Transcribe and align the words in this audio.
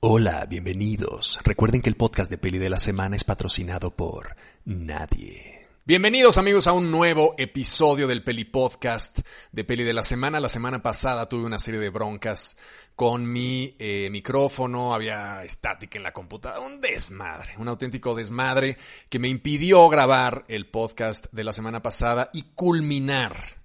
Hola, 0.00 0.46
bienvenidos. 0.48 1.40
Recuerden 1.42 1.82
que 1.82 1.90
el 1.90 1.96
podcast 1.96 2.30
de 2.30 2.38
Peli 2.38 2.58
de 2.58 2.70
la 2.70 2.78
Semana 2.78 3.16
es 3.16 3.24
patrocinado 3.24 3.90
por 3.90 4.32
nadie. 4.64 5.66
Bienvenidos 5.86 6.38
amigos 6.38 6.68
a 6.68 6.72
un 6.72 6.92
nuevo 6.92 7.34
episodio 7.36 8.06
del 8.06 8.22
Peli 8.22 8.44
Podcast 8.44 9.18
de 9.50 9.64
Peli 9.64 9.82
de 9.82 9.92
la 9.92 10.04
Semana. 10.04 10.38
La 10.38 10.48
semana 10.48 10.80
pasada 10.84 11.28
tuve 11.28 11.46
una 11.46 11.58
serie 11.58 11.80
de 11.80 11.90
broncas 11.90 12.58
con 12.94 13.26
mi 13.26 13.74
eh, 13.80 14.08
micrófono, 14.12 14.94
había 14.94 15.42
estática 15.42 15.98
en 15.98 16.04
la 16.04 16.12
computadora, 16.12 16.60
un 16.60 16.80
desmadre, 16.80 17.54
un 17.58 17.66
auténtico 17.66 18.14
desmadre 18.14 18.76
que 19.08 19.18
me 19.18 19.26
impidió 19.26 19.88
grabar 19.88 20.44
el 20.46 20.68
podcast 20.68 21.26
de 21.32 21.42
la 21.42 21.52
semana 21.52 21.82
pasada 21.82 22.30
y 22.32 22.42
culminar 22.54 23.57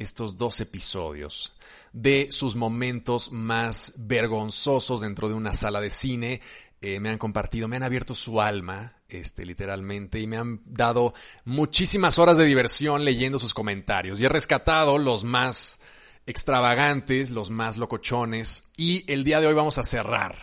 estos 0.00 0.38
dos 0.38 0.60
episodios 0.62 1.52
de 1.92 2.28
sus 2.30 2.56
momentos 2.56 3.32
más 3.32 3.92
vergonzosos 3.98 5.02
dentro 5.02 5.28
de 5.28 5.34
una 5.34 5.52
sala 5.54 5.80
de 5.80 5.90
cine. 5.90 6.40
Eh, 6.80 6.98
me 7.00 7.10
han 7.10 7.18
compartido, 7.18 7.68
me 7.68 7.76
han 7.76 7.82
abierto 7.82 8.14
su 8.14 8.40
alma, 8.40 8.96
este, 9.10 9.44
literalmente, 9.44 10.18
y 10.18 10.26
me 10.26 10.38
han 10.38 10.62
dado 10.64 11.12
muchísimas 11.44 12.18
horas 12.18 12.38
de 12.38 12.46
diversión 12.46 13.04
leyendo 13.04 13.38
sus 13.38 13.52
comentarios. 13.52 14.20
Y 14.20 14.24
he 14.24 14.30
rescatado 14.30 14.96
los 14.96 15.22
más 15.24 15.82
extravagantes, 16.26 17.30
los 17.30 17.50
más 17.50 17.76
locochones. 17.76 18.70
Y 18.78 19.04
el 19.12 19.22
día 19.22 19.42
de 19.42 19.48
hoy 19.48 19.54
vamos 19.54 19.76
a 19.76 19.84
cerrar 19.84 20.34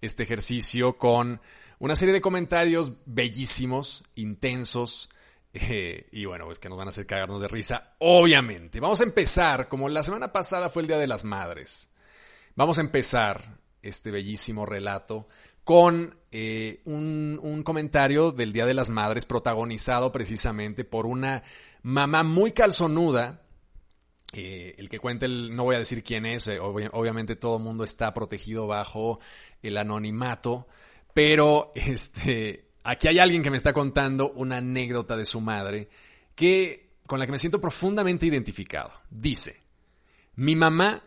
este 0.00 0.22
ejercicio 0.22 0.96
con 0.96 1.40
una 1.80 1.96
serie 1.96 2.14
de 2.14 2.20
comentarios 2.20 2.92
bellísimos, 3.04 4.04
intensos, 4.14 5.10
eh, 5.54 6.08
y 6.12 6.24
bueno, 6.24 6.46
pues 6.46 6.58
que 6.58 6.68
nos 6.68 6.78
van 6.78 6.88
a 6.88 6.90
hacer 6.90 7.06
cagarnos 7.06 7.40
de 7.40 7.48
risa, 7.48 7.94
obviamente. 7.98 8.80
Vamos 8.80 9.00
a 9.00 9.04
empezar, 9.04 9.68
como 9.68 9.88
la 9.88 10.02
semana 10.02 10.32
pasada 10.32 10.70
fue 10.70 10.82
el 10.82 10.88
Día 10.88 10.98
de 10.98 11.06
las 11.06 11.24
Madres, 11.24 11.90
vamos 12.54 12.78
a 12.78 12.80
empezar 12.80 13.58
este 13.82 14.10
bellísimo 14.10 14.64
relato 14.64 15.28
con 15.64 16.16
eh, 16.30 16.80
un, 16.84 17.62
comentario 17.64 18.32
del 18.32 18.52
Día 18.52 18.66
de 18.66 18.74
las 18.74 18.90
Madres 18.90 19.26
protagonizado 19.26 20.10
precisamente 20.10 20.84
por 20.84 21.06
una 21.06 21.42
mamá 21.82 22.22
muy 22.22 22.52
calzonuda. 22.52 23.42
Eh, 24.32 24.74
el 24.78 24.88
que 24.88 24.98
cuente, 24.98 25.26
el, 25.26 25.54
no 25.54 25.64
voy 25.64 25.76
a 25.76 25.80
decir 25.80 26.02
quién 26.02 26.24
es, 26.24 26.48
obviamente 26.48 27.36
todo 27.36 27.58
el 27.58 27.62
mundo 27.62 27.84
está 27.84 28.14
protegido 28.14 28.66
bajo 28.66 29.20
el 29.62 29.76
anonimato, 29.76 30.66
pero 31.12 31.72
este, 31.74 32.71
Aquí 32.84 33.08
hay 33.08 33.18
alguien 33.18 33.42
que 33.42 33.50
me 33.50 33.56
está 33.56 33.72
contando 33.72 34.32
una 34.32 34.58
anécdota 34.58 35.16
de 35.16 35.24
su 35.24 35.40
madre 35.40 35.88
que 36.34 36.96
con 37.06 37.18
la 37.18 37.26
que 37.26 37.32
me 37.32 37.38
siento 37.38 37.60
profundamente 37.60 38.26
identificado. 38.26 38.92
Dice, 39.10 39.60
mi 40.34 40.56
mamá 40.56 41.02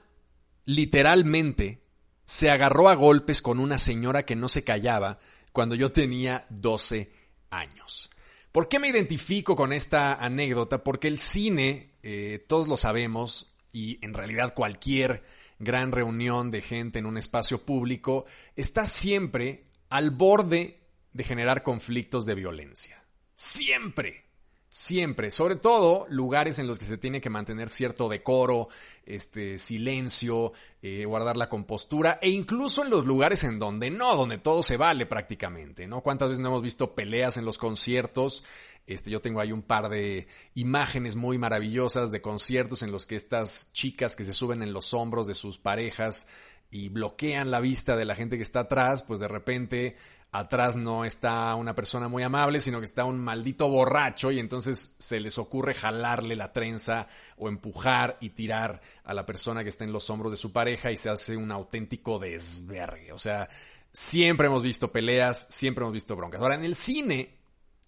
literalmente 0.65 1.81
se 2.25 2.49
agarró 2.49 2.89
a 2.89 2.95
golpes 2.95 3.41
con 3.41 3.59
una 3.59 3.77
señora 3.77 4.25
que 4.25 4.35
no 4.35 4.49
se 4.49 4.63
callaba 4.63 5.19
cuando 5.51 5.75
yo 5.75 5.91
tenía 5.91 6.45
12 6.49 7.11
años. 7.49 8.09
¿Por 8.51 8.67
qué 8.69 8.79
me 8.79 8.89
identifico 8.89 9.55
con 9.55 9.73
esta 9.73 10.15
anécdota? 10.15 10.83
Porque 10.83 11.07
el 11.07 11.17
cine, 11.17 11.91
eh, 12.03 12.43
todos 12.47 12.67
lo 12.67 12.77
sabemos, 12.77 13.53
y 13.71 13.99
en 14.01 14.13
realidad 14.13 14.53
cualquier 14.53 15.23
gran 15.59 15.91
reunión 15.91 16.51
de 16.51 16.61
gente 16.61 16.99
en 16.99 17.05
un 17.05 17.17
espacio 17.17 17.65
público, 17.65 18.25
está 18.55 18.85
siempre 18.85 19.63
al 19.89 20.11
borde 20.11 20.84
de 21.15 21.23
generar 21.23 21.63
conflictos 21.63 22.25
de 22.25 22.35
violencia. 22.35 23.01
Siempre, 23.33 24.25
siempre, 24.67 25.31
sobre 25.31 25.55
todo 25.55 26.05
lugares 26.09 26.59
en 26.59 26.67
los 26.67 26.77
que 26.77 26.83
se 26.83 26.97
tiene 26.97 27.21
que 27.21 27.29
mantener 27.29 27.69
cierto 27.69 28.09
decoro, 28.09 28.67
este, 29.05 29.57
silencio, 29.57 30.51
eh, 30.81 31.05
guardar 31.05 31.37
la 31.37 31.47
compostura, 31.47 32.19
e 32.21 32.29
incluso 32.29 32.83
en 32.83 32.89
los 32.89 33.05
lugares 33.05 33.45
en 33.45 33.59
donde 33.59 33.89
no, 33.91 34.13
donde 34.17 34.39
todo 34.39 34.61
se 34.61 34.75
vale 34.75 35.05
prácticamente, 35.05 35.87
¿no? 35.87 36.01
¿Cuántas 36.01 36.27
veces 36.27 36.41
no 36.41 36.49
hemos 36.49 36.61
visto 36.61 36.95
peleas 36.95 37.37
en 37.37 37.45
los 37.45 37.57
conciertos? 37.57 38.43
Este, 38.85 39.09
yo 39.09 39.21
tengo 39.21 39.39
ahí 39.39 39.53
un 39.53 39.63
par 39.63 39.87
de 39.87 40.27
imágenes 40.53 41.15
muy 41.15 41.37
maravillosas 41.37 42.11
de 42.11 42.21
conciertos 42.21 42.83
en 42.83 42.91
los 42.91 43.05
que 43.05 43.15
estas 43.15 43.71
chicas 43.71 44.17
que 44.17 44.25
se 44.25 44.33
suben 44.33 44.61
en 44.61 44.73
los 44.73 44.93
hombros 44.93 45.27
de 45.27 45.33
sus 45.33 45.59
parejas 45.59 46.27
y 46.69 46.89
bloquean 46.89 47.51
la 47.51 47.61
vista 47.61 47.95
de 47.95 48.03
la 48.03 48.15
gente 48.15 48.35
que 48.35 48.43
está 48.43 48.61
atrás, 48.61 49.01
pues 49.03 49.21
de 49.21 49.29
repente 49.29 49.95
atrás 50.39 50.75
no 50.75 51.05
está 51.05 51.55
una 51.55 51.75
persona 51.75 52.07
muy 52.07 52.23
amable, 52.23 52.59
sino 52.59 52.79
que 52.79 52.85
está 52.85 53.05
un 53.05 53.19
maldito 53.19 53.69
borracho 53.69 54.31
y 54.31 54.39
entonces 54.39 54.95
se 54.99 55.19
les 55.19 55.37
ocurre 55.37 55.73
jalarle 55.73 56.35
la 56.35 56.51
trenza 56.51 57.07
o 57.37 57.49
empujar 57.49 58.17
y 58.21 58.31
tirar 58.31 58.81
a 59.03 59.13
la 59.13 59.25
persona 59.25 59.63
que 59.63 59.69
está 59.69 59.83
en 59.83 59.91
los 59.91 60.09
hombros 60.09 60.31
de 60.31 60.37
su 60.37 60.51
pareja 60.51 60.91
y 60.91 60.97
se 60.97 61.09
hace 61.09 61.37
un 61.37 61.51
auténtico 61.51 62.19
desvergue. 62.19 63.11
O 63.11 63.17
sea, 63.17 63.47
siempre 63.91 64.47
hemos 64.47 64.63
visto 64.63 64.91
peleas, 64.91 65.47
siempre 65.49 65.83
hemos 65.83 65.93
visto 65.93 66.15
broncas. 66.15 66.41
Ahora, 66.41 66.55
en 66.55 66.65
el 66.65 66.75
cine, 66.75 67.37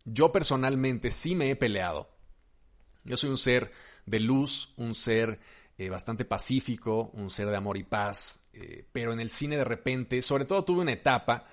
yo 0.06 0.32
personalmente 0.32 1.12
sí 1.12 1.36
me 1.36 1.50
he 1.50 1.56
peleado. 1.56 2.10
Yo 3.04 3.18
soy 3.18 3.30
un 3.30 3.38
ser 3.38 3.72
de 4.06 4.20
luz, 4.20 4.74
un 4.78 4.96
ser 4.96 5.40
eh, 5.78 5.90
bastante 5.90 6.26
pacífico, 6.26 7.12
un 7.14 7.30
ser 7.30 7.50
de 7.50 7.56
amor 7.58 7.78
y 7.78 7.84
paz, 7.84 8.48
eh, 8.54 8.86
pero 8.92 9.14
en 9.14 9.20
el 9.20 9.30
cine 9.30 9.58
de 9.58 9.64
repente, 9.64 10.22
sobre 10.22 10.46
todo 10.46 10.64
tuve 10.64 10.82
una 10.82 10.94
etapa 10.94 11.46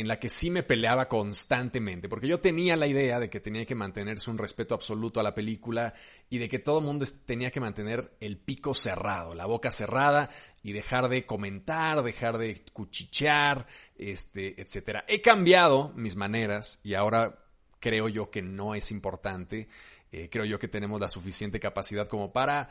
en 0.00 0.08
la 0.08 0.20
que 0.20 0.28
sí 0.28 0.50
me 0.50 0.62
peleaba 0.62 1.08
constantemente, 1.08 2.06
porque 2.06 2.28
yo 2.28 2.38
tenía 2.38 2.76
la 2.76 2.86
idea 2.86 3.18
de 3.18 3.30
que 3.30 3.40
tenía 3.40 3.64
que 3.64 3.74
mantenerse 3.74 4.30
un 4.30 4.36
respeto 4.36 4.74
absoluto 4.74 5.20
a 5.20 5.22
la 5.22 5.32
película 5.32 5.94
y 6.28 6.36
de 6.36 6.48
que 6.48 6.58
todo 6.58 6.80
el 6.80 6.84
mundo 6.84 7.06
tenía 7.24 7.50
que 7.50 7.60
mantener 7.60 8.14
el 8.20 8.36
pico 8.36 8.74
cerrado, 8.74 9.34
la 9.34 9.46
boca 9.46 9.70
cerrada 9.70 10.28
y 10.62 10.72
dejar 10.72 11.08
de 11.08 11.24
comentar, 11.24 12.02
dejar 12.02 12.36
de 12.36 12.62
cuchichear, 12.74 13.66
este, 13.96 14.60
etcétera. 14.60 15.06
He 15.08 15.22
cambiado 15.22 15.92
mis 15.96 16.14
maneras 16.14 16.78
y 16.84 16.92
ahora 16.92 17.38
creo 17.80 18.10
yo 18.10 18.30
que 18.30 18.42
no 18.42 18.74
es 18.74 18.90
importante. 18.90 19.66
Eh, 20.12 20.28
creo 20.30 20.44
yo 20.44 20.58
que 20.58 20.68
tenemos 20.68 21.00
la 21.00 21.08
suficiente 21.08 21.58
capacidad 21.58 22.06
como 22.06 22.34
para 22.34 22.68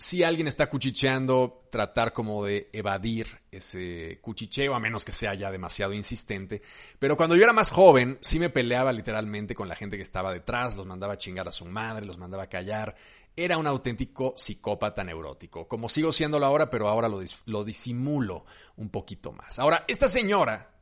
si 0.00 0.22
alguien 0.22 0.46
está 0.46 0.68
cuchicheando, 0.68 1.66
tratar 1.72 2.12
como 2.12 2.44
de 2.44 2.70
evadir 2.72 3.26
ese 3.50 4.20
cuchicheo, 4.22 4.76
a 4.76 4.80
menos 4.80 5.04
que 5.04 5.10
sea 5.10 5.34
ya 5.34 5.50
demasiado 5.50 5.92
insistente. 5.92 6.62
Pero 7.00 7.16
cuando 7.16 7.34
yo 7.34 7.42
era 7.42 7.52
más 7.52 7.72
joven, 7.72 8.16
sí 8.20 8.38
me 8.38 8.48
peleaba 8.48 8.92
literalmente 8.92 9.56
con 9.56 9.66
la 9.66 9.74
gente 9.74 9.96
que 9.96 10.02
estaba 10.04 10.32
detrás, 10.32 10.76
los 10.76 10.86
mandaba 10.86 11.14
a 11.14 11.18
chingar 11.18 11.48
a 11.48 11.52
su 11.52 11.64
madre, 11.64 12.06
los 12.06 12.16
mandaba 12.16 12.44
a 12.44 12.48
callar. 12.48 12.94
Era 13.34 13.58
un 13.58 13.66
auténtico 13.66 14.34
psicópata 14.36 15.02
neurótico, 15.02 15.66
como 15.66 15.88
sigo 15.88 16.12
siéndolo 16.12 16.46
ahora, 16.46 16.70
pero 16.70 16.88
ahora 16.88 17.08
lo, 17.08 17.20
lo 17.46 17.64
disimulo 17.64 18.46
un 18.76 18.90
poquito 18.90 19.32
más. 19.32 19.58
Ahora, 19.58 19.84
esta 19.88 20.06
señora 20.06 20.78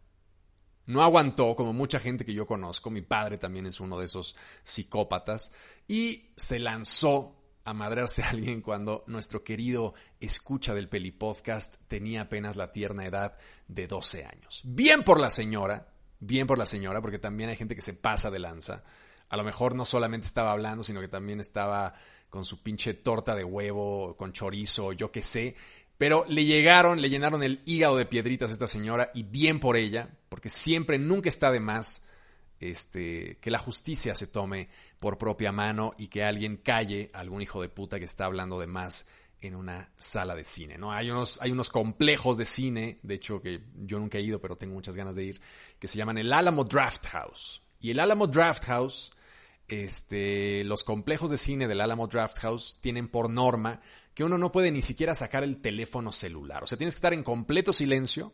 no 0.85 1.03
aguantó, 1.03 1.57
como 1.57 1.73
mucha 1.73 2.01
gente 2.01 2.27
que 2.27 2.35
yo 2.35 2.45
conozco, 2.45 2.91
mi 2.91 3.01
padre 3.01 3.39
también 3.39 3.65
es 3.65 3.81
uno 3.81 3.99
de 3.99 4.05
esos 4.05 4.37
psicópatas, 4.63 5.53
y 5.89 6.33
se 6.37 6.59
lanzó 6.59 7.36
a 7.67 7.75
madrearse 7.75 8.23
a 8.23 8.31
alguien 8.31 8.63
cuando 8.63 9.03
nuestro 9.09 9.43
querido 9.43 9.93
escucha 10.21 10.73
del 10.73 10.89
Peli 10.89 11.11
Podcast 11.11 11.77
tenía 11.89 12.23
apenas 12.23 12.55
la 12.55 12.71
tierna 12.71 13.05
edad 13.05 13.37
de 13.67 13.89
12 13.89 14.25
años. 14.25 14.63
Bien 14.65 15.03
por 15.03 15.21
la 15.21 15.31
señora, 15.31 15.89
bien 16.21 16.47
por 16.47 16.59
la 16.59 16.67
señora, 16.67 17.03
porque 17.03 17.19
también 17.19 17.51
hay 17.51 17.57
gente 17.57 17.75
que 17.75 17.83
se 17.83 17.95
pasa 17.95 18.31
de 18.31 18.39
lanza. 18.39 18.85
A 19.29 19.37
lo 19.37 19.43
mejor 19.43 19.75
no 19.75 19.85
solamente 19.85 20.29
estaba 20.29 20.53
hablando, 20.53 20.85
sino 20.85 21.01
que 21.01 21.09
también 21.09 21.41
estaba 21.41 21.93
con 22.31 22.45
su 22.45 22.63
pinche 22.63 22.95
torta 22.95 23.35
de 23.35 23.43
huevo, 23.43 24.17
con 24.17 24.33
chorizo, 24.33 24.93
yo 24.93 25.11
qué 25.11 25.23
sé. 25.23 25.57
Pero 25.99 26.25
le 26.29 26.45
llegaron, 26.45 27.01
le 27.01 27.11
llenaron 27.11 27.43
el 27.43 27.63
hígado 27.65 27.97
de 27.97 28.07
piedritas 28.07 28.51
a 28.51 28.53
esta 28.53 28.69
señora 28.69 29.11
y 29.13 29.25
bien 29.25 29.59
por 29.59 29.77
ella, 29.77 30.09
porque 30.29 30.51
siempre, 30.51 31.01
nunca 31.01 31.29
está 31.29 31.51
de 31.51 31.59
más 31.59 32.05
este, 32.71 33.39
que 33.41 33.51
la 33.51 33.59
justicia 33.59 34.15
se 34.15 34.27
tome 34.27 34.69
por 34.99 35.19
propia 35.19 35.53
mano 35.53 35.95
y 35.99 36.09
que 36.09 36.25
alguien 36.25 36.57
calle 36.57 37.09
a 37.13 37.21
algún 37.21 37.43
hijo 37.43 37.63
de 37.63 37.69
puta 37.69 37.99
que 37.99 38.05
está 38.05 38.25
hablando 38.27 38.59
de 38.59 38.67
más 38.67 39.09
en 39.41 39.55
una 39.55 39.91
sala 39.97 40.35
de 40.35 40.45
cine, 40.45 40.79
¿no? 40.79 40.93
Hay 40.93 41.11
unos, 41.11 41.39
hay 41.43 41.51
unos 41.51 41.71
complejos 41.71 42.39
de 42.39 42.47
cine, 42.47 42.99
de 43.03 43.15
hecho 43.15 43.41
que 43.41 43.61
yo 43.77 43.99
nunca 43.99 44.19
he 44.19 44.23
ido, 44.23 44.41
pero 44.41 44.57
tengo 44.57 44.75
muchas 44.75 44.97
ganas 44.97 45.17
de 45.17 45.25
ir, 45.25 45.41
que 45.79 45.89
se 45.89 45.99
llaman 45.99 46.19
el 46.19 46.33
Alamo 46.33 46.65
Draft 46.65 47.07
House. 47.07 47.63
Y 47.81 47.91
el 47.91 48.01
Alamo 48.01 48.27
Draft 48.27 48.65
House, 48.65 49.13
este, 49.69 50.65
los 50.65 50.85
complejos 50.85 51.31
de 51.31 51.37
cine 51.37 51.69
del 51.69 51.81
Alamo 51.81 52.07
Draft 52.07 52.39
House 52.39 52.79
tienen 52.81 53.09
por 53.09 53.29
norma 53.29 53.81
que 54.15 54.25
uno 54.25 54.39
no 54.39 54.51
puede 54.51 54.71
ni 54.71 54.81
siquiera 54.81 55.15
sacar 55.15 55.45
el 55.45 55.61
teléfono 55.61 56.13
celular. 56.13 56.65
O 56.65 56.67
sea, 56.67 56.79
tienes 56.79 56.95
que 56.95 56.99
estar 56.99 57.13
en 57.13 57.23
completo 57.23 57.73
silencio 57.73 58.33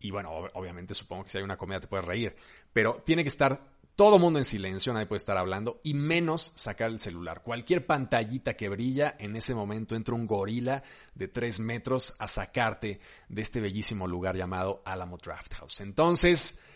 y 0.00 0.10
bueno, 0.10 0.30
obviamente 0.54 0.94
supongo 0.94 1.24
que 1.24 1.30
si 1.30 1.38
hay 1.38 1.44
una 1.44 1.56
comida 1.56 1.80
te 1.80 1.86
puedes 1.86 2.06
reír, 2.06 2.34
pero 2.72 3.02
tiene 3.04 3.22
que 3.22 3.28
estar 3.28 3.76
todo 3.96 4.18
mundo 4.18 4.38
en 4.38 4.44
silencio, 4.44 4.92
nadie 4.92 5.06
puede 5.06 5.16
estar 5.16 5.38
hablando, 5.38 5.80
y 5.82 5.94
menos 5.94 6.52
sacar 6.54 6.88
el 6.88 6.98
celular. 6.98 7.42
Cualquier 7.42 7.86
pantallita 7.86 8.54
que 8.54 8.68
brilla, 8.68 9.16
en 9.18 9.36
ese 9.36 9.54
momento 9.54 9.96
entra 9.96 10.14
un 10.14 10.26
gorila 10.26 10.82
de 11.14 11.28
tres 11.28 11.60
metros 11.60 12.14
a 12.18 12.28
sacarte 12.28 13.00
de 13.30 13.42
este 13.42 13.58
bellísimo 13.58 14.06
lugar 14.06 14.36
llamado 14.36 14.82
Alamo 14.84 15.16
Draft 15.16 15.54
House. 15.54 15.80
Entonces, 15.80 16.66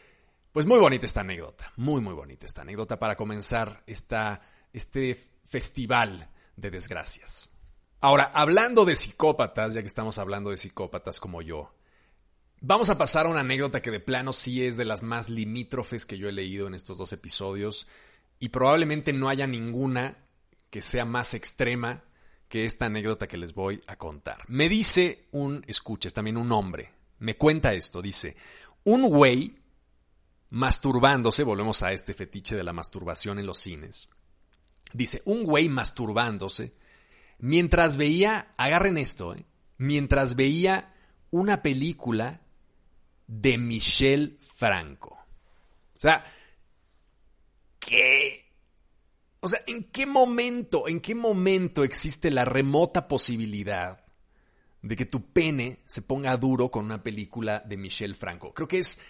pues 0.50 0.64
muy 0.64 0.78
bonita 0.78 1.04
esta 1.04 1.20
anécdota, 1.20 1.70
muy, 1.76 2.00
muy 2.00 2.14
bonita 2.14 2.46
esta 2.46 2.62
anécdota 2.62 2.98
para 2.98 3.16
comenzar 3.16 3.82
esta, 3.86 4.40
este 4.72 5.14
festival 5.44 6.26
de 6.56 6.70
desgracias. 6.70 7.58
Ahora, 8.00 8.30
hablando 8.32 8.86
de 8.86 8.96
psicópatas, 8.96 9.74
ya 9.74 9.82
que 9.82 9.86
estamos 9.86 10.18
hablando 10.18 10.48
de 10.48 10.56
psicópatas 10.56 11.20
como 11.20 11.42
yo, 11.42 11.74
Vamos 12.62 12.90
a 12.90 12.98
pasar 12.98 13.24
a 13.24 13.30
una 13.30 13.40
anécdota 13.40 13.80
que 13.80 13.90
de 13.90 14.00
plano 14.00 14.34
sí 14.34 14.66
es 14.66 14.76
de 14.76 14.84
las 14.84 15.02
más 15.02 15.30
limítrofes 15.30 16.04
que 16.04 16.18
yo 16.18 16.28
he 16.28 16.32
leído 16.32 16.66
en 16.66 16.74
estos 16.74 16.98
dos 16.98 17.14
episodios 17.14 17.86
y 18.38 18.50
probablemente 18.50 19.14
no 19.14 19.30
haya 19.30 19.46
ninguna 19.46 20.18
que 20.68 20.82
sea 20.82 21.06
más 21.06 21.32
extrema 21.32 22.04
que 22.50 22.66
esta 22.66 22.86
anécdota 22.86 23.28
que 23.28 23.38
les 23.38 23.54
voy 23.54 23.80
a 23.86 23.96
contar. 23.96 24.44
Me 24.48 24.68
dice 24.68 25.26
un, 25.30 25.64
escuches, 25.68 26.12
también 26.12 26.36
un 26.36 26.52
hombre, 26.52 26.92
me 27.18 27.38
cuenta 27.38 27.72
esto, 27.72 28.02
dice, 28.02 28.36
un 28.84 29.08
güey 29.08 29.56
masturbándose, 30.50 31.44
volvemos 31.44 31.82
a 31.82 31.92
este 31.92 32.12
fetiche 32.12 32.56
de 32.56 32.64
la 32.64 32.74
masturbación 32.74 33.38
en 33.38 33.46
los 33.46 33.58
cines, 33.58 34.10
dice, 34.92 35.22
un 35.24 35.44
güey 35.44 35.70
masturbándose 35.70 36.74
mientras 37.38 37.96
veía, 37.96 38.52
agarren 38.58 38.98
esto, 38.98 39.34
¿eh? 39.34 39.46
mientras 39.78 40.36
veía 40.36 40.94
una 41.30 41.62
película 41.62 42.42
de 43.30 43.58
Michel 43.58 44.38
Franco. 44.40 45.16
O 45.94 46.00
sea, 46.00 46.24
¿qué? 47.78 48.44
O 49.38 49.46
sea, 49.46 49.60
¿en 49.68 49.84
qué 49.84 50.04
momento, 50.04 50.88
en 50.88 51.00
qué 51.00 51.14
momento 51.14 51.84
existe 51.84 52.32
la 52.32 52.44
remota 52.44 53.06
posibilidad 53.06 54.04
de 54.82 54.96
que 54.96 55.06
tu 55.06 55.30
pene 55.32 55.78
se 55.86 56.02
ponga 56.02 56.36
duro 56.36 56.70
con 56.70 56.84
una 56.84 57.04
película 57.04 57.60
de 57.60 57.76
Michel 57.76 58.16
Franco? 58.16 58.50
Creo 58.50 58.66
que 58.66 58.78
es 58.78 59.06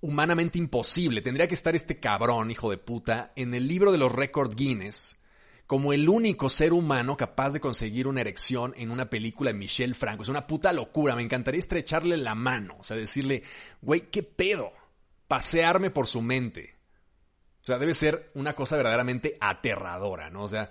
humanamente 0.00 0.58
imposible. 0.58 1.22
Tendría 1.22 1.46
que 1.46 1.54
estar 1.54 1.76
este 1.76 2.00
cabrón, 2.00 2.50
hijo 2.50 2.68
de 2.68 2.78
puta, 2.78 3.32
en 3.36 3.54
el 3.54 3.68
libro 3.68 3.92
de 3.92 3.98
los 3.98 4.10
récords 4.10 4.56
Guinness 4.56 5.21
como 5.66 5.92
el 5.92 6.08
único 6.08 6.48
ser 6.48 6.72
humano 6.72 7.16
capaz 7.16 7.52
de 7.52 7.60
conseguir 7.60 8.06
una 8.06 8.20
erección 8.20 8.74
en 8.76 8.90
una 8.90 9.08
película 9.08 9.52
de 9.52 9.58
Michel 9.58 9.94
Franco. 9.94 10.22
Es 10.22 10.28
una 10.28 10.46
puta 10.46 10.72
locura. 10.72 11.16
Me 11.16 11.22
encantaría 11.22 11.58
estrecharle 11.58 12.16
la 12.16 12.34
mano. 12.34 12.76
O 12.80 12.84
sea, 12.84 12.96
decirle, 12.96 13.42
güey, 13.80 14.10
¿qué 14.10 14.22
pedo? 14.22 14.72
Pasearme 15.28 15.90
por 15.90 16.06
su 16.06 16.20
mente. 16.20 16.74
O 17.62 17.64
sea, 17.64 17.78
debe 17.78 17.94
ser 17.94 18.30
una 18.34 18.54
cosa 18.54 18.76
verdaderamente 18.76 19.36
aterradora, 19.40 20.30
¿no? 20.30 20.42
O 20.42 20.48
sea, 20.48 20.70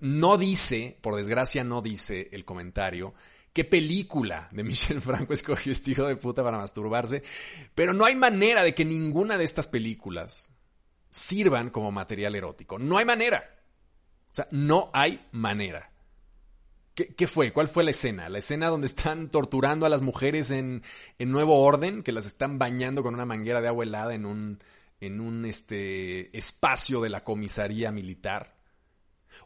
no 0.00 0.36
dice, 0.36 0.98
por 1.00 1.16
desgracia 1.16 1.64
no 1.64 1.80
dice 1.80 2.28
el 2.32 2.44
comentario, 2.44 3.14
qué 3.52 3.64
película 3.64 4.48
de 4.52 4.62
Michel 4.64 5.00
Franco 5.00 5.32
escogió 5.32 5.72
este 5.72 5.92
hijo 5.92 6.06
de 6.06 6.16
puta 6.16 6.44
para 6.44 6.58
masturbarse, 6.58 7.22
pero 7.74 7.94
no 7.94 8.04
hay 8.04 8.14
manera 8.14 8.62
de 8.62 8.74
que 8.74 8.84
ninguna 8.84 9.38
de 9.38 9.44
estas 9.44 9.66
películas 9.66 10.50
sirvan 11.08 11.70
como 11.70 11.90
material 11.90 12.34
erótico. 12.36 12.78
No 12.78 12.98
hay 12.98 13.04
manera. 13.04 13.59
O 14.30 14.34
sea, 14.34 14.48
no 14.50 14.90
hay 14.92 15.26
manera. 15.32 15.90
¿Qué, 16.94 17.26
fue? 17.26 17.52
¿Cuál 17.52 17.68
fue 17.68 17.84
la 17.84 17.92
escena? 17.92 18.28
La 18.28 18.38
escena 18.38 18.68
donde 18.68 18.86
están 18.86 19.30
torturando 19.30 19.86
a 19.86 19.88
las 19.88 20.02
mujeres 20.02 20.50
en, 20.50 20.82
Nuevo 21.18 21.62
Orden, 21.62 22.02
que 22.02 22.12
las 22.12 22.26
están 22.26 22.58
bañando 22.58 23.02
con 23.02 23.14
una 23.14 23.24
manguera 23.24 23.60
de 23.60 23.68
agua 23.68 23.84
helada 23.84 24.14
en 24.14 24.26
un, 24.26 24.62
en 25.00 25.20
un 25.20 25.46
este, 25.46 26.36
espacio 26.36 27.00
de 27.00 27.08
la 27.08 27.24
comisaría 27.24 27.90
militar. 27.90 28.54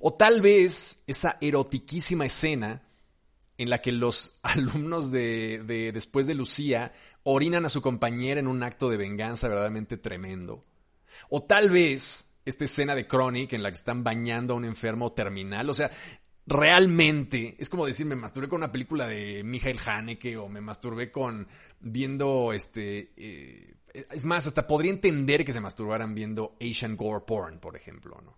O 0.00 0.14
tal 0.14 0.40
vez 0.40 1.04
esa 1.06 1.36
erotiquísima 1.40 2.26
escena 2.26 2.82
en 3.56 3.70
la 3.70 3.80
que 3.80 3.92
los 3.92 4.40
alumnos 4.42 5.12
de 5.12 5.90
después 5.94 6.26
de 6.26 6.34
Lucía 6.34 6.92
orinan 7.22 7.64
a 7.66 7.70
su 7.70 7.82
compañera 7.82 8.40
en 8.40 8.48
un 8.48 8.62
acto 8.62 8.90
de 8.90 8.96
venganza 8.96 9.48
verdaderamente 9.48 9.96
tremendo. 9.96 10.64
O 11.28 11.44
tal 11.44 11.70
vez 11.70 12.33
esta 12.44 12.64
escena 12.64 12.94
de 12.94 13.06
Chronic 13.06 13.52
en 13.52 13.62
la 13.62 13.70
que 13.70 13.76
están 13.76 14.04
bañando 14.04 14.54
a 14.54 14.56
un 14.56 14.64
enfermo 14.64 15.12
terminal. 15.12 15.68
O 15.70 15.74
sea, 15.74 15.90
realmente 16.46 17.56
es 17.58 17.68
como 17.68 17.86
decir, 17.86 18.06
me 18.06 18.16
masturbé 18.16 18.48
con 18.48 18.58
una 18.58 18.72
película 18.72 19.06
de 19.06 19.42
Michael 19.44 19.78
Haneke 19.84 20.36
o 20.36 20.48
me 20.48 20.60
masturbé 20.60 21.10
con 21.10 21.48
viendo 21.80 22.52
este. 22.52 23.12
Eh, 23.16 23.74
es 24.10 24.24
más, 24.24 24.46
hasta 24.46 24.66
podría 24.66 24.90
entender 24.90 25.44
que 25.44 25.52
se 25.52 25.60
masturbaran 25.60 26.14
viendo 26.14 26.56
Asian 26.60 26.96
gore 26.96 27.24
porn, 27.24 27.60
por 27.60 27.76
ejemplo, 27.76 28.20
¿no? 28.24 28.36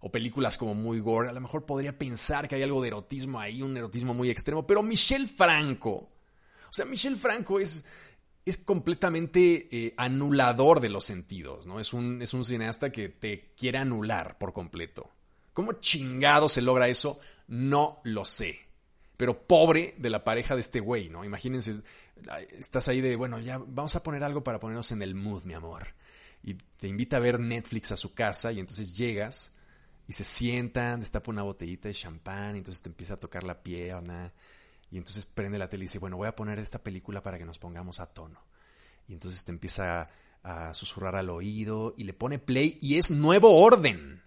O 0.00 0.10
películas 0.10 0.58
como 0.58 0.74
muy 0.74 1.00
gore. 1.00 1.28
A 1.28 1.32
lo 1.32 1.40
mejor 1.40 1.64
podría 1.64 1.96
pensar 1.96 2.48
que 2.48 2.56
hay 2.56 2.62
algo 2.62 2.82
de 2.82 2.88
erotismo 2.88 3.40
ahí, 3.40 3.62
un 3.62 3.76
erotismo 3.76 4.14
muy 4.14 4.30
extremo. 4.30 4.66
Pero 4.66 4.82
Michelle 4.82 5.26
Franco. 5.26 5.92
O 5.94 6.72
sea, 6.72 6.84
Michelle 6.84 7.16
Franco 7.16 7.58
es 7.60 7.84
es 8.46 8.58
completamente 8.58 9.68
eh, 9.72 9.94
anulador 9.96 10.80
de 10.80 10.88
los 10.88 11.04
sentidos, 11.04 11.66
¿no? 11.66 11.80
Es 11.80 11.92
un, 11.92 12.22
es 12.22 12.32
un 12.32 12.44
cineasta 12.44 12.92
que 12.92 13.08
te 13.08 13.52
quiere 13.56 13.78
anular 13.78 14.38
por 14.38 14.52
completo. 14.52 15.10
¿Cómo 15.52 15.72
chingado 15.74 16.48
se 16.48 16.62
logra 16.62 16.86
eso? 16.86 17.18
No 17.48 18.00
lo 18.04 18.24
sé. 18.24 18.56
Pero 19.16 19.46
pobre 19.46 19.96
de 19.98 20.10
la 20.10 20.22
pareja 20.22 20.54
de 20.54 20.60
este 20.60 20.78
güey, 20.78 21.08
¿no? 21.08 21.24
Imagínense, 21.24 21.80
estás 22.52 22.86
ahí 22.86 23.00
de, 23.00 23.16
bueno, 23.16 23.40
ya 23.40 23.58
vamos 23.58 23.96
a 23.96 24.02
poner 24.04 24.22
algo 24.22 24.44
para 24.44 24.60
ponernos 24.60 24.92
en 24.92 25.02
el 25.02 25.16
mood, 25.16 25.42
mi 25.44 25.54
amor. 25.54 25.88
Y 26.44 26.54
te 26.54 26.86
invita 26.86 27.16
a 27.16 27.20
ver 27.20 27.40
Netflix 27.40 27.90
a 27.90 27.96
su 27.96 28.14
casa 28.14 28.52
y 28.52 28.60
entonces 28.60 28.96
llegas 28.96 29.54
y 30.06 30.12
se 30.12 30.22
sientan, 30.22 31.00
destapa 31.00 31.32
una 31.32 31.42
botellita 31.42 31.88
de 31.88 31.94
champán 31.94 32.54
y 32.54 32.58
entonces 32.58 32.82
te 32.82 32.90
empieza 32.90 33.14
a 33.14 33.16
tocar 33.16 33.42
la 33.42 33.60
pierna 33.60 34.32
y 34.90 34.98
entonces 34.98 35.26
prende 35.26 35.58
la 35.58 35.68
tele 35.68 35.84
y 35.84 35.86
dice, 35.86 35.98
bueno, 35.98 36.16
voy 36.16 36.28
a 36.28 36.36
poner 36.36 36.58
esta 36.58 36.82
película 36.82 37.22
para 37.22 37.38
que 37.38 37.44
nos 37.44 37.58
pongamos 37.58 38.00
a 38.00 38.06
tono. 38.06 38.40
Y 39.08 39.12
entonces 39.12 39.44
te 39.44 39.52
empieza 39.52 40.08
a, 40.42 40.74
susurrar 40.74 41.16
al 41.16 41.28
oído 41.28 41.94
y 41.96 42.04
le 42.04 42.12
pone 42.12 42.38
play 42.38 42.78
y 42.80 42.98
es 42.98 43.10
nuevo 43.10 43.60
orden. 43.60 44.22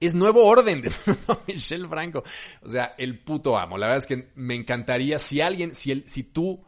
Es 0.00 0.14
nuevo 0.14 0.46
orden 0.46 0.80
de 0.80 0.90
Michelle 1.46 1.86
Franco. 1.88 2.24
O 2.62 2.68
sea, 2.70 2.94
el 2.96 3.22
puto 3.22 3.58
amo. 3.58 3.76
La 3.76 3.84
verdad 3.86 3.98
es 3.98 4.06
que 4.06 4.32
me 4.34 4.54
encantaría 4.54 5.18
si 5.18 5.42
alguien, 5.42 5.74
si, 5.74 5.92
el, 5.92 6.08
si 6.08 6.22
tú, 6.22 6.64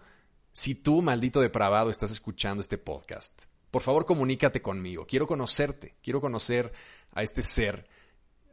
si 0.52 0.74
tú, 0.74 1.00
maldito 1.00 1.40
depravado, 1.40 1.88
estás 1.88 2.10
escuchando 2.10 2.60
este 2.60 2.76
podcast, 2.76 3.44
por 3.70 3.80
favor 3.80 4.04
comunícate 4.04 4.60
conmigo. 4.60 5.06
Quiero 5.06 5.26
conocerte. 5.26 5.92
Quiero 6.02 6.20
conocer 6.20 6.70
a 7.12 7.22
este 7.22 7.40
ser, 7.40 7.88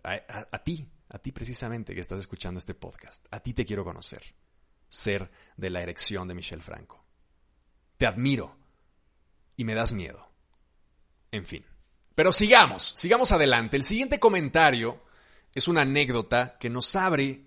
a 0.01 0.63
ti, 0.63 0.87
a 1.09 1.19
ti 1.19 1.31
precisamente 1.31 1.93
que 1.93 2.01
estás 2.01 2.19
escuchando 2.19 2.59
este 2.59 2.75
podcast, 2.75 3.25
a 3.31 3.39
ti 3.39 3.53
te 3.53 3.65
quiero 3.65 3.83
conocer, 3.83 4.21
ser 4.87 5.29
de 5.57 5.69
la 5.69 5.81
erección 5.81 6.27
de 6.27 6.35
Michel 6.35 6.61
Franco. 6.61 6.99
Te 7.97 8.05
admiro 8.05 8.55
y 9.57 9.63
me 9.63 9.73
das 9.75 9.91
miedo. 9.91 10.21
En 11.31 11.45
fin. 11.45 11.65
Pero 12.15 12.31
sigamos, 12.31 12.93
sigamos 12.95 13.31
adelante. 13.31 13.77
El 13.77 13.83
siguiente 13.83 14.19
comentario 14.19 15.03
es 15.53 15.67
una 15.67 15.81
anécdota 15.81 16.57
que 16.59 16.69
nos 16.69 16.95
abre 16.95 17.45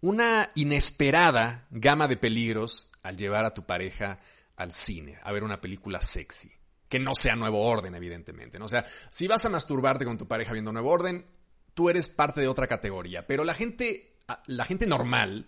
una 0.00 0.50
inesperada 0.54 1.66
gama 1.70 2.08
de 2.08 2.16
peligros 2.16 2.90
al 3.02 3.16
llevar 3.16 3.44
a 3.44 3.54
tu 3.54 3.64
pareja 3.64 4.20
al 4.56 4.72
cine, 4.72 5.18
a 5.22 5.32
ver 5.32 5.44
una 5.44 5.60
película 5.60 6.00
sexy. 6.00 6.52
Que 6.88 6.98
no 6.98 7.14
sea 7.14 7.36
Nuevo 7.36 7.62
Orden, 7.62 7.94
evidentemente. 7.94 8.58
¿no? 8.58 8.66
O 8.66 8.68
sea, 8.68 8.84
si 9.08 9.26
vas 9.26 9.44
a 9.46 9.48
masturbarte 9.48 10.04
con 10.04 10.18
tu 10.18 10.28
pareja 10.28 10.52
viendo 10.52 10.72
Nuevo 10.72 10.90
Orden, 10.90 11.24
tú 11.74 11.90
eres 11.90 12.08
parte 12.08 12.40
de 12.40 12.48
otra 12.48 12.66
categoría. 12.66 13.26
Pero 13.26 13.44
la 13.44 13.54
gente, 13.54 14.16
la 14.46 14.64
gente 14.64 14.86
normal, 14.86 15.46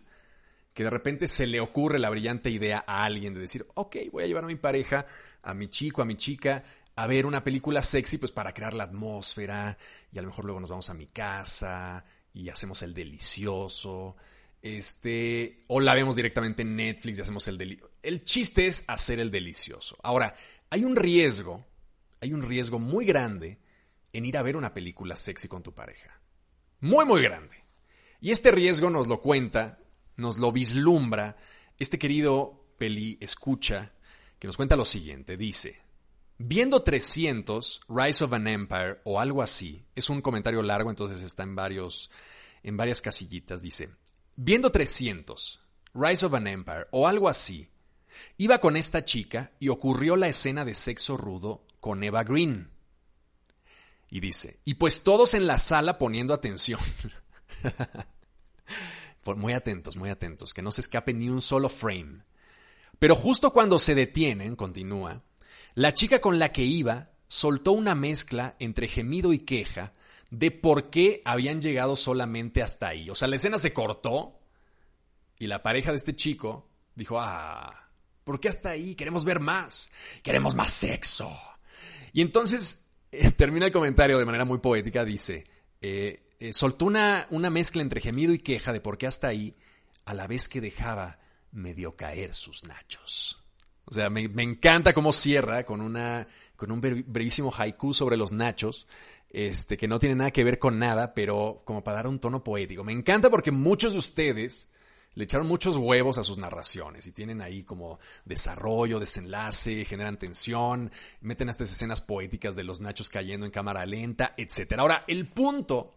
que 0.73 0.85
de 0.85 0.91
repente 0.91 1.29
se 1.29 1.47
le 1.47 1.61
ocurre 1.61 1.99
la 1.99 2.11
brillante 2.11 2.51
idea 2.51 2.85
a 2.87 3.05
alguien 3.05 3.35
de 3.35 3.41
decir, 3.41 3.67
ok, 3.75 3.97
voy 4.13 4.25
a 4.25 4.27
llevar 4.27 4.45
a 4.45 4.49
mi 4.49 4.57
pareja, 4.57 5.07
a 5.43 5.55
mi 5.55 5.69
chico, 5.69 6.03
a 6.03 6.05
mi 6.05 6.17
chica, 6.17 6.65
a 6.97 7.07
ver 7.07 7.27
una 7.27 7.43
película 7.45 7.83
sexy, 7.83 8.19
pues 8.19 8.33
para 8.33 8.53
crear 8.53 8.75
la 8.75 8.85
atmósfera, 8.85 9.77
y 10.13 10.19
a 10.19 10.23
lo 10.23 10.29
mejor 10.29 10.45
luego 10.45 10.61
nos 10.61 10.71
vamos 10.71 10.91
a 10.91 10.95
mi 10.95 11.07
casa 11.07 12.05
y 12.33 12.49
hacemos 12.49 12.83
el 12.83 12.93
delicioso. 12.93 14.17
Este, 14.63 15.59
o 15.67 15.81
la 15.81 15.95
vemos 15.95 16.17
directamente 16.17 16.63
en 16.63 16.75
Netflix 16.75 17.19
y 17.19 17.23
hacemos 17.23 17.47
el 17.49 17.59
delicioso. 17.59 17.93
El 18.03 18.25
chiste 18.25 18.67
es 18.67 18.85
hacer 18.89 19.21
el 19.21 19.31
delicioso. 19.31 19.97
Ahora, 20.03 20.35
hay 20.71 20.85
un 20.85 20.97
riesgo, 20.97 21.65
hay 22.21 22.33
un 22.33 22.43
riesgo 22.43 22.79
muy 22.79 23.05
grande 23.05 23.59
en 24.13 24.25
ir 24.25 24.37
a 24.37 24.43
ver 24.43 24.57
una 24.57 24.73
película 24.73 25.17
sexy 25.17 25.49
con 25.49 25.63
tu 25.63 25.73
pareja. 25.75 26.14
Muy, 26.85 27.07
muy 27.07 27.23
grande. 27.23 27.65
Y 28.21 28.31
este 28.31 28.51
riesgo 28.51 28.91
nos 28.91 29.07
lo 29.07 29.19
cuenta, 29.19 29.79
nos 30.17 30.37
lo 30.37 30.53
vislumbra 30.53 31.35
este 31.79 31.99
querido 31.99 32.67
peli 32.77 33.17
escucha, 33.23 33.95
que 34.39 34.47
nos 34.47 34.59
cuenta 34.59 34.77
lo 34.77 34.85
siguiente. 34.85 35.39
Dice, 35.39 35.81
viendo 36.37 36.83
300, 36.83 37.81
Rise 37.89 38.25
of 38.25 38.35
an 38.35 38.47
Empire 38.49 38.97
o 39.05 39.19
algo 39.19 39.41
así, 39.41 39.87
es 39.95 40.11
un 40.11 40.21
comentario 40.21 40.61
largo, 40.63 40.91
entonces 40.91 41.23
está 41.23 41.43
en, 41.43 41.57
varios, 41.57 42.11
en 42.63 42.77
varias 42.77 43.01
casillitas, 43.01 43.63
dice, 43.63 43.89
viendo 44.37 44.71
300, 44.71 45.63
Rise 45.95 46.27
of 46.27 46.35
an 46.35 46.49
Empire 46.49 46.85
o 46.91 47.09
algo 47.09 47.31
así, 47.31 47.71
iba 48.37 48.59
con 48.59 48.77
esta 48.77 49.07
chica 49.07 49.55
y 49.59 49.71
ocurrió 49.71 50.17
la 50.17 50.29
escena 50.29 50.67
de 50.67 50.75
sexo 50.75 51.17
rudo 51.17 51.65
con 51.81 52.05
Eva 52.05 52.25
Green. 52.25 52.74
Y 54.15 54.21
dice, 54.21 54.61
y 54.65 54.75
pues 54.75 55.03
todos 55.03 55.35
en 55.35 55.49
la 55.49 55.59
sala 55.59 55.99
poniendo 55.99 56.35
atención. 56.35 56.79
muy 59.37 59.55
atentos, 59.55 59.97
muy 59.97 60.09
atentos, 60.09 60.55
que 60.55 60.63
no 60.63 60.71
se 60.71 60.83
escape 60.83 61.13
ni 61.13 61.29
un 61.29 61.43
solo 61.43 61.69
frame. 61.69 62.23
Pero 63.01 63.17
justo 63.17 63.53
cuando 63.53 63.81
se 63.81 63.97
detienen, 63.97 64.55
continúa, 64.55 65.25
la 65.75 65.95
chica 65.95 66.21
con 66.21 66.39
la 66.39 66.53
que 66.53 66.63
iba 66.63 67.11
soltó 67.27 67.73
una 67.73 67.97
mezcla 67.97 68.55
entre 68.61 68.87
gemido 68.87 69.33
y 69.33 69.41
queja 69.41 69.95
de 70.31 70.53
por 70.53 70.91
qué 70.91 71.21
habían 71.25 71.61
llegado 71.61 71.97
solamente 71.97 72.63
hasta 72.63 72.87
ahí. 72.87 73.11
O 73.11 73.17
sea, 73.17 73.27
la 73.27 73.35
escena 73.35 73.59
se 73.59 73.73
cortó 73.73 74.39
y 75.41 75.49
la 75.49 75.61
pareja 75.65 75.91
de 75.91 75.97
este 75.97 76.15
chico 76.15 76.69
dijo, 76.95 77.19
ah, 77.19 77.85
¿Por 78.23 78.39
qué 78.39 78.49
hasta 78.49 78.71
ahí? 78.71 78.95
Queremos 78.95 79.25
ver 79.25 79.41
más. 79.41 79.91
Queremos 80.23 80.55
más 80.55 80.71
sexo. 80.71 81.37
Y 82.13 82.21
entonces 82.21 82.84
termina 83.37 83.67
el 83.67 83.73
comentario 83.73 84.19
de 84.19 84.25
manera 84.25 84.45
muy 84.45 84.59
poética. 84.59 85.05
Dice, 85.05 85.47
eh, 85.81 86.23
eh, 86.41 86.53
soltó 86.53 86.87
una, 86.87 87.27
una 87.31 87.51
mezcla 87.51 87.83
entre 87.83 88.01
gemido 88.01 88.33
y 88.33 88.39
queja 88.39 88.73
de 88.73 88.81
por 88.81 88.99
qué 88.99 89.07
hasta 89.07 89.29
ahí, 89.29 89.55
a 90.05 90.15
la 90.15 90.27
vez 90.27 90.49
que 90.49 90.61
dejaba 90.61 91.19
medio 91.53 91.97
caer 91.97 92.35
sus 92.35 92.65
nachos. 92.65 93.41
O 93.87 93.93
sea, 93.93 94.11
me, 94.11 94.29
me 94.29 94.43
encanta 94.43 94.93
cómo 94.93 95.13
cierra 95.13 95.65
con, 95.65 95.81
una, 95.81 96.27
con 96.57 96.71
un 96.71 96.81
brevísimo 96.81 97.53
haiku 97.57 97.93
sobre 97.95 98.17
los 98.17 98.33
nachos, 98.33 98.87
este, 99.31 99.77
que 99.77 99.89
no 99.89 99.99
tiene 99.99 100.15
nada 100.15 100.31
que 100.31 100.45
ver 100.45 100.59
con 100.59 100.79
nada, 100.79 101.15
pero 101.15 101.63
como 101.65 101.83
para 101.83 101.97
dar 101.97 102.07
un 102.07 102.19
tono 102.19 102.43
poético. 102.45 102.85
Me 102.85 102.93
encanta 102.93 103.31
porque 103.31 103.51
muchos 103.51 103.93
de 103.93 103.99
ustedes 103.99 104.71
le 105.15 105.25
echaron 105.25 105.47
muchos 105.47 105.77
huevos 105.77 106.19
a 106.19 106.25
sus 106.25 106.39
narraciones 106.39 107.07
y 107.07 107.13
tienen 107.13 107.41
ahí 107.41 107.63
como 107.63 107.99
desarrollo, 108.25 108.99
desenlace, 108.99 109.85
generan 109.85 110.19
tensión, 110.19 110.91
meten 111.21 111.49
estas 111.49 111.71
escenas 111.71 112.01
poéticas 112.01 112.57
de 112.57 112.65
los 112.65 112.81
nachos 112.81 113.09
cayendo 113.09 113.47
en 113.47 113.53
cámara 113.53 113.87
lenta, 113.87 114.35
etc. 114.37 114.75
Ahora, 114.79 115.05
el 115.07 115.29
punto 115.29 115.95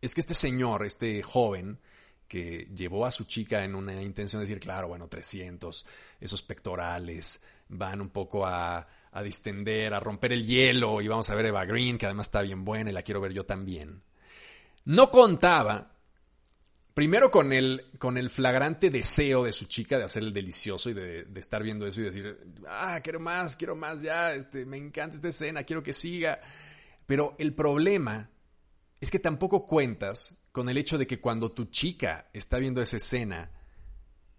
es 0.00 0.14
que 0.14 0.20
este 0.20 0.34
señor, 0.34 0.84
este 0.84 1.22
joven, 1.22 1.78
que 2.26 2.68
llevó 2.74 3.06
a 3.06 3.10
su 3.10 3.24
chica 3.24 3.64
en 3.64 3.74
una 3.74 4.02
intención 4.02 4.40
de 4.40 4.46
decir, 4.46 4.60
claro, 4.60 4.88
bueno, 4.88 5.08
300, 5.08 5.86
esos 6.20 6.42
pectorales 6.42 7.42
van 7.68 8.00
un 8.00 8.10
poco 8.10 8.46
a, 8.46 8.86
a 9.12 9.22
distender, 9.22 9.94
a 9.94 10.00
romper 10.00 10.32
el 10.32 10.46
hielo 10.46 11.00
y 11.00 11.08
vamos 11.08 11.28
a 11.30 11.34
ver 11.34 11.46
Eva 11.46 11.64
Green, 11.64 11.98
que 11.98 12.06
además 12.06 12.28
está 12.28 12.42
bien 12.42 12.64
buena 12.64 12.90
y 12.90 12.92
la 12.92 13.02
quiero 13.02 13.20
ver 13.20 13.32
yo 13.32 13.44
también. 13.44 14.02
No 14.84 15.10
contaba 15.10 15.97
primero 16.98 17.30
con 17.30 17.52
el, 17.52 17.86
con 18.00 18.18
el 18.18 18.28
flagrante 18.28 18.90
deseo 18.90 19.44
de 19.44 19.52
su 19.52 19.66
chica 19.66 19.98
de 19.98 20.02
hacer 20.02 20.24
el 20.24 20.32
delicioso 20.32 20.90
y 20.90 20.94
de, 20.94 21.28
estar 21.36 21.62
viendo 21.62 21.86
eso 21.86 22.00
y 22.00 22.04
decir, 22.04 22.36
ah, 22.66 22.98
quiero 23.04 23.20
más, 23.20 23.54
quiero 23.54 23.76
más, 23.76 24.02
ya, 24.02 24.34
este, 24.34 24.66
me 24.66 24.78
encanta 24.78 25.14
esta 25.14 25.28
escena, 25.28 25.62
quiero 25.62 25.80
que 25.80 25.92
siga. 25.92 26.40
Pero 27.06 27.36
el 27.38 27.54
problema 27.54 28.28
es 29.00 29.12
que 29.12 29.20
tampoco 29.20 29.64
cuentas 29.64 30.42
con 30.50 30.68
el 30.68 30.76
hecho 30.76 30.98
de 30.98 31.06
que 31.06 31.20
cuando 31.20 31.52
tu 31.52 31.66
chica 31.66 32.30
está 32.32 32.58
viendo 32.58 32.82
esa 32.82 32.96
escena 32.96 33.52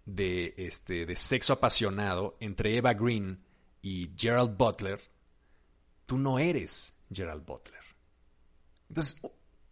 de, 0.04 0.52
este, 0.58 1.06
de 1.06 1.16
sexo 1.16 1.54
apasionado 1.54 2.36
entre 2.40 2.76
Eva 2.76 2.92
Green 2.92 3.42
y 3.80 4.10
Gerald 4.14 4.54
Butler, 4.58 5.00
tú 6.04 6.18
no 6.18 6.38
eres 6.38 7.06
Gerald 7.10 7.46
Butler. 7.46 7.80
Entonces, 8.90 9.22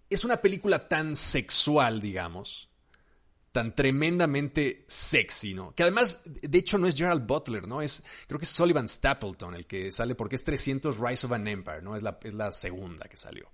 es 0.09 0.25
una 0.25 0.38
película 0.38 0.88
tan 0.88 1.14
sexual, 1.14 2.00
digamos, 2.00 2.68
tan 3.59 3.75
tremendamente 3.75 4.85
sexy, 4.87 5.53
¿no? 5.53 5.75
Que 5.75 5.83
además, 5.83 6.23
de 6.27 6.59
hecho, 6.59 6.79
no 6.79 6.87
es 6.87 6.97
Gerald 6.97 7.27
Butler, 7.27 7.67
¿no? 7.67 7.83
Es, 7.83 8.05
creo 8.29 8.38
que 8.38 8.45
es 8.45 8.53
Sullivan 8.53 8.87
Stapleton 8.87 9.53
el 9.57 9.67
que 9.67 9.91
sale 9.91 10.15
porque 10.15 10.37
es 10.37 10.45
300 10.45 10.97
Rise 11.00 11.27
of 11.27 11.33
an 11.33 11.49
Empire, 11.49 11.83
¿no? 11.83 11.97
Es 11.97 12.05
la, 12.05 12.21
es 12.23 12.35
la 12.35 12.53
segunda 12.53 13.09
que 13.09 13.17
salió. 13.17 13.50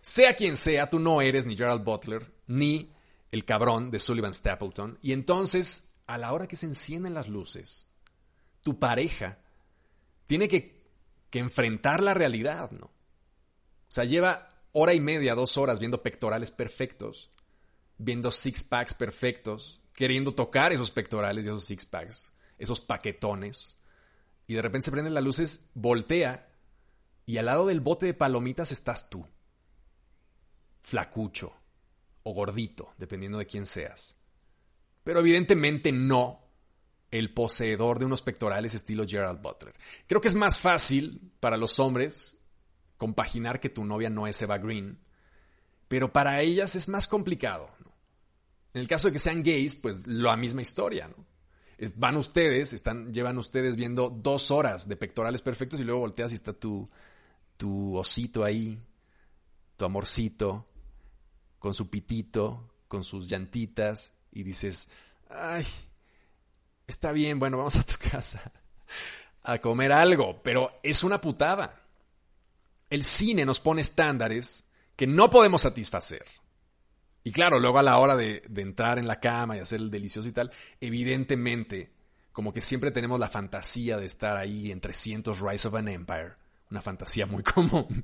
Sea 0.00 0.34
quien 0.34 0.56
sea, 0.56 0.90
tú 0.90 0.98
no 0.98 1.22
eres 1.22 1.46
ni 1.46 1.54
Gerald 1.54 1.84
Butler, 1.84 2.32
ni 2.48 2.92
el 3.30 3.44
cabrón 3.44 3.92
de 3.92 4.00
Sullivan 4.00 4.34
Stapleton. 4.34 4.98
Y 5.02 5.12
entonces, 5.12 6.00
a 6.08 6.18
la 6.18 6.32
hora 6.32 6.48
que 6.48 6.56
se 6.56 6.66
encienden 6.66 7.14
las 7.14 7.28
luces, 7.28 7.86
tu 8.64 8.80
pareja 8.80 9.38
tiene 10.26 10.48
que, 10.48 10.84
que 11.30 11.38
enfrentar 11.38 12.02
la 12.02 12.12
realidad, 12.12 12.72
¿no? 12.72 12.86
O 12.86 12.92
sea, 13.86 14.02
lleva 14.02 14.48
hora 14.72 14.94
y 14.94 15.00
media, 15.00 15.36
dos 15.36 15.56
horas 15.58 15.78
viendo 15.78 16.02
pectorales 16.02 16.50
perfectos 16.50 17.30
viendo 17.98 18.30
six 18.30 18.64
packs 18.64 18.94
perfectos, 18.94 19.80
queriendo 19.92 20.34
tocar 20.34 20.72
esos 20.72 20.90
pectorales 20.90 21.44
y 21.44 21.48
esos 21.48 21.64
six 21.64 21.84
packs, 21.84 22.32
esos 22.56 22.80
paquetones. 22.80 23.76
Y 24.46 24.54
de 24.54 24.62
repente 24.62 24.86
se 24.86 24.90
prenden 24.90 25.14
las 25.14 25.24
luces, 25.24 25.70
voltea 25.74 26.48
y 27.26 27.36
al 27.36 27.46
lado 27.46 27.66
del 27.66 27.80
bote 27.80 28.06
de 28.06 28.14
palomitas 28.14 28.72
estás 28.72 29.10
tú. 29.10 29.26
Flacucho 30.82 31.54
o 32.22 32.32
gordito, 32.32 32.94
dependiendo 32.96 33.38
de 33.38 33.46
quién 33.46 33.66
seas. 33.66 34.16
Pero 35.04 35.20
evidentemente 35.20 35.92
no 35.92 36.48
el 37.10 37.32
poseedor 37.32 37.98
de 37.98 38.04
unos 38.04 38.22
pectorales 38.22 38.74
estilo 38.74 39.04
Gerald 39.06 39.40
Butler. 39.40 39.74
Creo 40.06 40.20
que 40.20 40.28
es 40.28 40.34
más 40.34 40.58
fácil 40.58 41.32
para 41.40 41.56
los 41.56 41.78
hombres 41.78 42.38
compaginar 42.96 43.60
que 43.60 43.68
tu 43.68 43.84
novia 43.84 44.10
no 44.10 44.26
es 44.26 44.40
Eva 44.42 44.58
Green, 44.58 44.98
pero 45.88 46.12
para 46.12 46.40
ellas 46.40 46.76
es 46.76 46.88
más 46.88 47.08
complicado. 47.08 47.70
En 48.78 48.82
el 48.82 48.86
caso 48.86 49.08
de 49.08 49.12
que 49.12 49.18
sean 49.18 49.42
gays, 49.42 49.74
pues 49.74 50.06
la 50.06 50.36
misma 50.36 50.62
historia, 50.62 51.08
¿no? 51.08 51.26
Van 51.96 52.14
ustedes, 52.14 52.72
están, 52.72 53.12
llevan 53.12 53.36
ustedes 53.36 53.74
viendo 53.74 54.08
dos 54.08 54.52
horas 54.52 54.86
de 54.86 54.94
pectorales 54.94 55.42
perfectos 55.42 55.80
y 55.80 55.84
luego 55.84 55.98
volteas 55.98 56.30
y 56.30 56.36
está 56.36 56.52
tu, 56.52 56.88
tu 57.56 57.96
osito 57.96 58.44
ahí, 58.44 58.80
tu 59.76 59.84
amorcito, 59.84 60.68
con 61.58 61.74
su 61.74 61.90
pitito, 61.90 62.70
con 62.86 63.02
sus 63.02 63.28
llantitas, 63.28 64.14
y 64.30 64.44
dices, 64.44 64.90
ay, 65.28 65.66
está 66.86 67.10
bien, 67.10 67.40
bueno, 67.40 67.56
vamos 67.56 67.78
a 67.78 67.82
tu 67.82 67.96
casa 68.12 68.52
a 69.42 69.58
comer 69.58 69.90
algo, 69.90 70.40
pero 70.40 70.78
es 70.84 71.02
una 71.02 71.20
putada. 71.20 71.82
El 72.90 73.02
cine 73.02 73.44
nos 73.44 73.58
pone 73.58 73.80
estándares 73.80 74.66
que 74.94 75.08
no 75.08 75.30
podemos 75.30 75.62
satisfacer. 75.62 76.24
Y 77.28 77.30
claro, 77.30 77.60
luego 77.60 77.78
a 77.78 77.82
la 77.82 77.98
hora 77.98 78.16
de, 78.16 78.42
entrar 78.56 78.98
en 78.98 79.06
la 79.06 79.20
cama 79.20 79.54
y 79.54 79.60
hacer 79.60 79.80
el 79.80 79.90
delicioso 79.90 80.26
y 80.26 80.32
tal, 80.32 80.50
evidentemente, 80.80 81.92
como 82.32 82.54
que 82.54 82.62
siempre 82.62 82.90
tenemos 82.90 83.20
la 83.20 83.28
fantasía 83.28 83.98
de 83.98 84.06
estar 84.06 84.38
ahí 84.38 84.72
en 84.72 84.80
300 84.80 85.38
Rise 85.38 85.68
of 85.68 85.74
an 85.74 85.88
Empire, 85.88 86.36
una 86.70 86.80
fantasía 86.80 87.26
muy 87.26 87.42
común. 87.44 88.02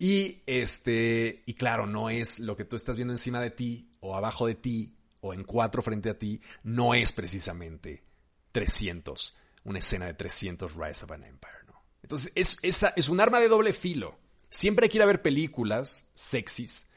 y 0.00 0.42
este, 0.46 1.44
y 1.46 1.54
claro, 1.54 1.86
no 1.86 2.10
es 2.10 2.40
lo 2.40 2.56
que 2.56 2.64
tú 2.64 2.74
estás 2.74 2.96
viendo 2.96 3.14
encima 3.14 3.40
de 3.40 3.52
ti 3.52 3.88
o 4.00 4.16
abajo 4.16 4.48
de 4.48 4.56
ti 4.56 4.92
o 5.20 5.32
en 5.32 5.44
cuatro 5.44 5.80
frente 5.80 6.10
a 6.10 6.18
ti, 6.18 6.40
no 6.64 6.92
es 6.92 7.12
precisamente 7.12 8.02
300, 8.50 9.36
una 9.62 9.78
escena 9.78 10.06
de 10.06 10.14
300 10.14 10.74
Rise 10.74 11.04
of 11.04 11.12
an 11.12 11.22
Empire, 11.22 11.62
¿no? 11.68 11.84
Entonces, 12.02 12.32
es, 12.34 12.58
es 12.96 13.08
un 13.08 13.20
arma 13.20 13.38
de 13.38 13.46
doble 13.46 13.72
filo. 13.72 14.18
Siempre 14.50 14.90
hay 14.92 15.06
ver 15.06 15.22
películas 15.22 16.10
sexys 16.14 16.88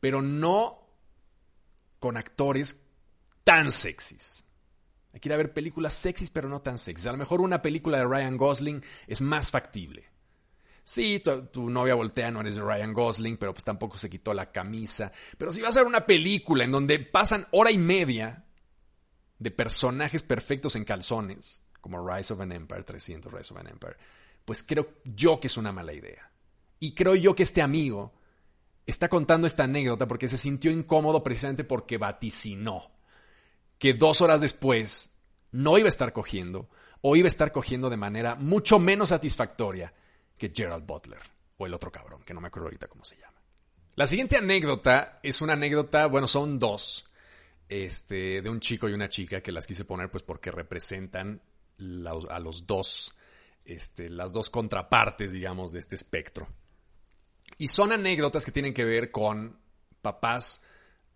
pero 0.00 0.22
no 0.22 0.86
con 1.98 2.16
actores 2.16 2.88
tan 3.44 3.72
sexys. 3.72 4.44
Hay 5.12 5.20
que 5.20 5.28
ir 5.28 5.32
a 5.32 5.38
ver 5.38 5.52
películas 5.52 5.94
sexys, 5.94 6.30
pero 6.30 6.48
no 6.48 6.60
tan 6.60 6.78
sexys. 6.78 7.06
A 7.06 7.12
lo 7.12 7.18
mejor 7.18 7.40
una 7.40 7.62
película 7.62 7.98
de 7.98 8.04
Ryan 8.04 8.36
Gosling 8.36 8.82
es 9.06 9.20
más 9.22 9.50
factible. 9.50 10.04
Sí, 10.84 11.20
tu, 11.52 11.68
novia 11.68 11.94
voltea, 11.94 12.30
no 12.30 12.40
eres 12.40 12.54
de 12.54 12.62
Ryan 12.62 12.94
Gosling, 12.94 13.36
pero 13.36 13.52
pues 13.52 13.64
tampoco 13.64 13.98
se 13.98 14.08
quitó 14.08 14.32
la 14.32 14.50
camisa. 14.50 15.12
Pero 15.36 15.52
si 15.52 15.60
vas 15.60 15.76
a 15.76 15.80
ver 15.80 15.86
una 15.86 16.06
película 16.06 16.64
en 16.64 16.72
donde 16.72 16.98
pasan 16.98 17.46
hora 17.50 17.70
y 17.70 17.78
media 17.78 18.46
de 19.38 19.50
personajes 19.50 20.22
perfectos 20.22 20.76
en 20.76 20.84
calzones, 20.84 21.62
como 21.80 22.06
Rise 22.06 22.32
of 22.32 22.40
an 22.40 22.52
Empire, 22.52 22.82
300 22.82 23.30
Rise 23.30 23.52
of 23.52 23.60
an 23.60 23.68
Empire, 23.68 23.96
pues 24.44 24.62
creo 24.62 24.94
yo 25.04 25.40
que 25.40 25.48
es 25.48 25.56
una 25.58 25.72
mala 25.72 25.92
idea. 25.92 26.30
Y 26.80 26.94
creo 26.94 27.14
yo 27.14 27.34
que 27.34 27.42
este 27.42 27.60
amigo 27.60 28.14
está 28.90 29.08
contando 29.08 29.46
esta 29.46 29.64
anécdota 29.64 30.08
porque 30.08 30.28
se 30.28 30.38
sintió 30.38 30.70
incómodo 30.70 31.22
precisamente 31.22 31.62
porque 31.62 31.98
vaticinó 31.98 32.90
que 33.78 33.92
dos 33.92 34.22
horas 34.22 34.40
después 34.40 35.10
no 35.52 35.78
iba 35.78 35.86
a 35.86 35.90
estar 35.90 36.12
cogiendo 36.12 36.70
o 37.02 37.14
iba 37.14 37.26
a 37.26 37.28
estar 37.28 37.52
cogiendo 37.52 37.90
de 37.90 37.98
manera 37.98 38.34
mucho 38.34 38.78
menos 38.78 39.10
satisfactoria 39.10 39.92
que 40.36 40.52
Gerald 40.54 40.86
Butler 40.86 41.20
o 41.58 41.66
el 41.66 41.74
otro 41.74 41.92
cabrón, 41.92 42.22
que 42.24 42.32
no 42.32 42.40
me 42.40 42.48
acuerdo 42.48 42.68
ahorita 42.68 42.88
cómo 42.88 43.04
se 43.04 43.16
llama. 43.16 43.36
La 43.94 44.06
siguiente 44.06 44.36
anécdota 44.36 45.20
es 45.22 45.40
una 45.42 45.52
anécdota, 45.52 46.06
bueno, 46.06 46.26
son 46.26 46.58
dos, 46.58 47.06
este, 47.68 48.40
de 48.40 48.48
un 48.48 48.60
chico 48.60 48.88
y 48.88 48.94
una 48.94 49.08
chica 49.08 49.42
que 49.42 49.52
las 49.52 49.66
quise 49.66 49.84
poner 49.84 50.10
pues 50.10 50.22
porque 50.22 50.50
representan 50.50 51.42
a 52.28 52.38
los 52.38 52.66
dos, 52.66 53.14
este, 53.64 54.08
las 54.08 54.32
dos 54.32 54.48
contrapartes, 54.50 55.32
digamos, 55.32 55.72
de 55.72 55.80
este 55.80 55.94
espectro. 55.94 56.48
Y 57.56 57.68
son 57.68 57.92
anécdotas 57.92 58.44
que 58.44 58.52
tienen 58.52 58.74
que 58.74 58.84
ver 58.84 59.10
con 59.10 59.58
papás 60.02 60.64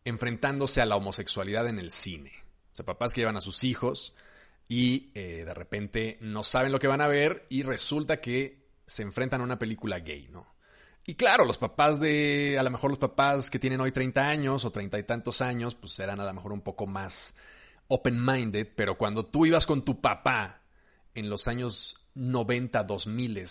enfrentándose 0.04 0.80
a 0.80 0.86
la 0.86 0.96
homosexualidad 0.96 1.68
en 1.68 1.78
el 1.78 1.90
cine. 1.90 2.32
O 2.72 2.76
sea, 2.76 2.86
papás 2.86 3.12
que 3.12 3.20
llevan 3.20 3.36
a 3.36 3.40
sus 3.40 3.64
hijos 3.64 4.14
y 4.68 5.10
eh, 5.14 5.44
de 5.44 5.54
repente 5.54 6.18
no 6.20 6.42
saben 6.42 6.72
lo 6.72 6.78
que 6.78 6.88
van 6.88 7.00
a 7.00 7.08
ver 7.08 7.46
y 7.50 7.62
resulta 7.62 8.20
que 8.20 8.62
se 8.86 9.02
enfrentan 9.02 9.40
a 9.40 9.44
una 9.44 9.58
película 9.58 10.00
gay, 10.00 10.28
¿no? 10.30 10.46
Y 11.04 11.14
claro, 11.14 11.44
los 11.44 11.58
papás 11.58 11.98
de, 11.98 12.56
a 12.58 12.62
lo 12.62 12.70
mejor 12.70 12.90
los 12.90 12.98
papás 12.98 13.50
que 13.50 13.58
tienen 13.58 13.80
hoy 13.80 13.90
30 13.90 14.28
años 14.28 14.64
o 14.64 14.70
30 14.70 14.98
y 15.00 15.02
tantos 15.02 15.42
años, 15.42 15.74
pues 15.74 15.92
serán 15.92 16.20
a 16.20 16.24
lo 16.24 16.32
mejor 16.32 16.52
un 16.52 16.60
poco 16.60 16.86
más 16.86 17.36
open-minded, 17.88 18.68
pero 18.76 18.96
cuando 18.96 19.26
tú 19.26 19.44
ibas 19.44 19.66
con 19.66 19.82
tu 19.82 20.00
papá 20.00 20.62
en 21.14 21.28
los 21.28 21.48
años 21.48 21.96
90, 22.14 22.84
2000 22.84 23.44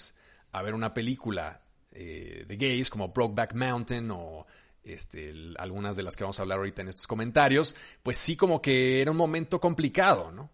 a 0.53 0.61
ver 0.61 0.73
una 0.73 0.93
película 0.93 1.61
eh, 1.91 2.45
de 2.47 2.55
gays 2.57 2.89
como 2.89 3.09
Brokeback 3.09 3.53
Mountain 3.53 4.09
o 4.11 4.45
este, 4.83 5.33
algunas 5.57 5.95
de 5.95 6.03
las 6.03 6.15
que 6.15 6.23
vamos 6.23 6.39
a 6.39 6.43
hablar 6.43 6.59
ahorita 6.59 6.81
en 6.81 6.89
estos 6.89 7.07
comentarios, 7.07 7.75
pues 8.01 8.17
sí 8.17 8.35
como 8.35 8.61
que 8.61 9.01
era 9.01 9.11
un 9.11 9.17
momento 9.17 9.59
complicado, 9.59 10.31
¿no? 10.31 10.49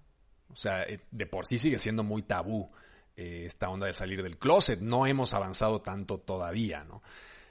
O 0.51 0.55
sea, 0.55 0.83
eh, 0.83 0.99
de 1.11 1.25
por 1.27 1.45
sí 1.45 1.57
sigue 1.57 1.79
siendo 1.79 2.03
muy 2.03 2.23
tabú 2.23 2.71
eh, 3.15 3.43
esta 3.45 3.69
onda 3.69 3.87
de 3.87 3.93
salir 3.93 4.23
del 4.23 4.37
closet. 4.37 4.81
No 4.81 5.05
hemos 5.05 5.33
avanzado 5.33 5.81
tanto 5.81 6.19
todavía, 6.19 6.83
¿no? 6.83 7.01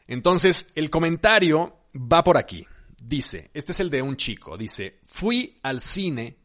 Entonces, 0.06 0.72
el 0.74 0.90
comentario 0.90 1.76
va 1.94 2.22
por 2.24 2.36
aquí. 2.36 2.66
Dice, 3.00 3.50
este 3.54 3.72
es 3.72 3.80
el 3.80 3.90
de 3.90 4.02
un 4.02 4.16
chico, 4.16 4.56
dice, 4.56 5.00
fui 5.04 5.58
al 5.62 5.80
cine 5.80 6.38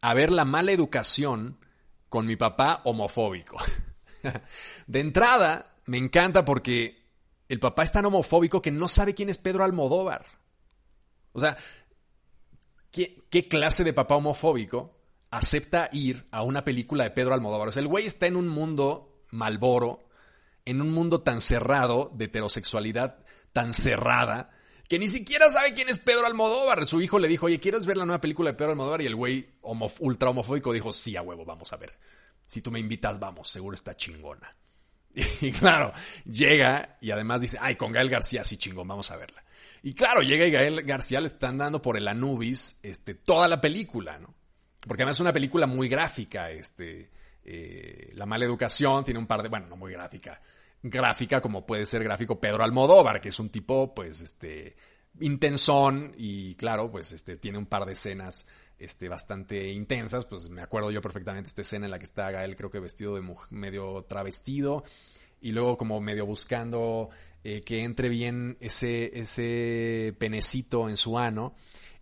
a 0.00 0.14
ver 0.14 0.32
la 0.32 0.44
mala 0.44 0.72
educación 0.72 1.58
con 2.08 2.26
mi 2.26 2.36
papá 2.36 2.80
homofóbico. 2.84 3.56
de 4.86 5.00
entrada, 5.00 5.71
me 5.86 5.98
encanta 5.98 6.44
porque 6.44 7.02
el 7.48 7.60
papá 7.60 7.82
es 7.82 7.92
tan 7.92 8.04
homofóbico 8.04 8.62
que 8.62 8.70
no 8.70 8.88
sabe 8.88 9.14
quién 9.14 9.28
es 9.28 9.38
Pedro 9.38 9.64
Almodóvar. 9.64 10.24
O 11.32 11.40
sea, 11.40 11.56
¿qué, 12.90 13.46
clase 13.48 13.84
de 13.84 13.92
papá 13.92 14.16
homofóbico 14.16 14.98
acepta 15.30 15.88
ir 15.92 16.26
a 16.30 16.42
una 16.42 16.64
película 16.64 17.04
de 17.04 17.10
Pedro 17.10 17.34
Almodóvar? 17.34 17.68
O 17.68 17.72
sea, 17.72 17.82
el 17.82 17.88
güey 17.88 18.06
está 18.06 18.26
en 18.26 18.36
un 18.36 18.48
mundo 18.48 19.24
malboro, 19.30 20.08
en 20.64 20.80
un 20.80 20.92
mundo 20.92 21.20
tan 21.20 21.40
cerrado 21.40 22.10
de 22.14 22.26
heterosexualidad 22.26 23.18
tan 23.52 23.74
cerrada 23.74 24.50
que 24.88 24.98
ni 24.98 25.08
siquiera 25.08 25.48
sabe 25.50 25.74
quién 25.74 25.88
es 25.88 25.98
Pedro 25.98 26.26
Almodóvar. 26.26 26.86
Su 26.86 27.00
hijo 27.00 27.18
le 27.18 27.28
dijo, 27.28 27.46
oye, 27.46 27.58
¿quieres 27.58 27.86
ver 27.86 27.96
la 27.96 28.04
nueva 28.04 28.20
película 28.20 28.50
de 28.50 28.56
Pedro 28.56 28.72
Almodóvar? 28.72 29.02
Y 29.02 29.06
el 29.06 29.16
güey 29.16 29.54
ultra 30.00 30.30
homofóbico 30.30 30.72
dijo, 30.72 30.92
sí, 30.92 31.16
a 31.16 31.22
huevo, 31.22 31.44
vamos 31.44 31.72
a 31.72 31.76
ver. 31.76 31.96
Si 32.46 32.60
tú 32.60 32.70
me 32.70 32.78
invitas, 32.78 33.18
vamos, 33.18 33.48
seguro 33.48 33.74
está 33.74 33.96
chingona. 33.96 34.54
Y 35.40 35.52
claro, 35.52 35.92
llega 36.24 36.96
y 37.00 37.10
además 37.10 37.40
dice, 37.40 37.58
ay, 37.60 37.76
con 37.76 37.92
Gael 37.92 38.08
García, 38.08 38.44
sí, 38.44 38.56
chingón, 38.56 38.88
vamos 38.88 39.10
a 39.10 39.16
verla. 39.16 39.42
Y 39.82 39.94
claro, 39.94 40.22
llega 40.22 40.46
y 40.46 40.50
Gael 40.50 40.82
García 40.82 41.20
le 41.20 41.26
están 41.26 41.58
dando 41.58 41.82
por 41.82 41.96
el 41.96 42.06
Anubis 42.06 42.78
este, 42.82 43.14
toda 43.14 43.48
la 43.48 43.60
película, 43.60 44.18
¿no? 44.18 44.34
Porque 44.86 45.02
además 45.02 45.16
es 45.16 45.20
una 45.20 45.32
película 45.32 45.66
muy 45.66 45.88
gráfica, 45.88 46.50
este, 46.50 47.10
eh, 47.44 48.12
La 48.14 48.26
mala 48.26 48.44
educación 48.44 49.04
tiene 49.04 49.18
un 49.18 49.26
par 49.26 49.42
de, 49.42 49.48
bueno, 49.48 49.66
no 49.66 49.76
muy 49.76 49.92
gráfica, 49.92 50.40
gráfica 50.82 51.40
como 51.40 51.66
puede 51.66 51.86
ser 51.86 52.04
gráfico 52.04 52.40
Pedro 52.40 52.64
Almodóvar, 52.64 53.20
que 53.20 53.28
es 53.28 53.38
un 53.38 53.50
tipo, 53.50 53.94
pues, 53.94 54.20
este, 54.20 54.76
intensón 55.20 56.14
y 56.16 56.54
claro, 56.54 56.90
pues, 56.90 57.12
este, 57.12 57.36
tiene 57.36 57.58
un 57.58 57.66
par 57.66 57.84
de 57.84 57.92
escenas, 57.92 58.48
este, 58.82 59.08
bastante 59.08 59.70
intensas, 59.70 60.24
pues 60.24 60.50
me 60.50 60.60
acuerdo 60.60 60.90
yo 60.90 61.00
perfectamente 61.00 61.48
esta 61.48 61.60
escena 61.60 61.86
en 61.86 61.92
la 61.92 61.98
que 61.98 62.04
está 62.04 62.30
Gael, 62.30 62.56
creo 62.56 62.70
que 62.70 62.80
vestido 62.80 63.14
de 63.14 63.22
medio 63.50 64.04
travestido 64.08 64.82
y 65.40 65.52
luego 65.52 65.76
como 65.76 66.00
medio 66.00 66.26
buscando 66.26 67.08
eh, 67.44 67.60
que 67.60 67.84
entre 67.84 68.08
bien 68.08 68.56
ese, 68.60 69.18
ese 69.18 70.14
penecito 70.18 70.88
en 70.88 70.96
su 70.96 71.18
ano. 71.18 71.54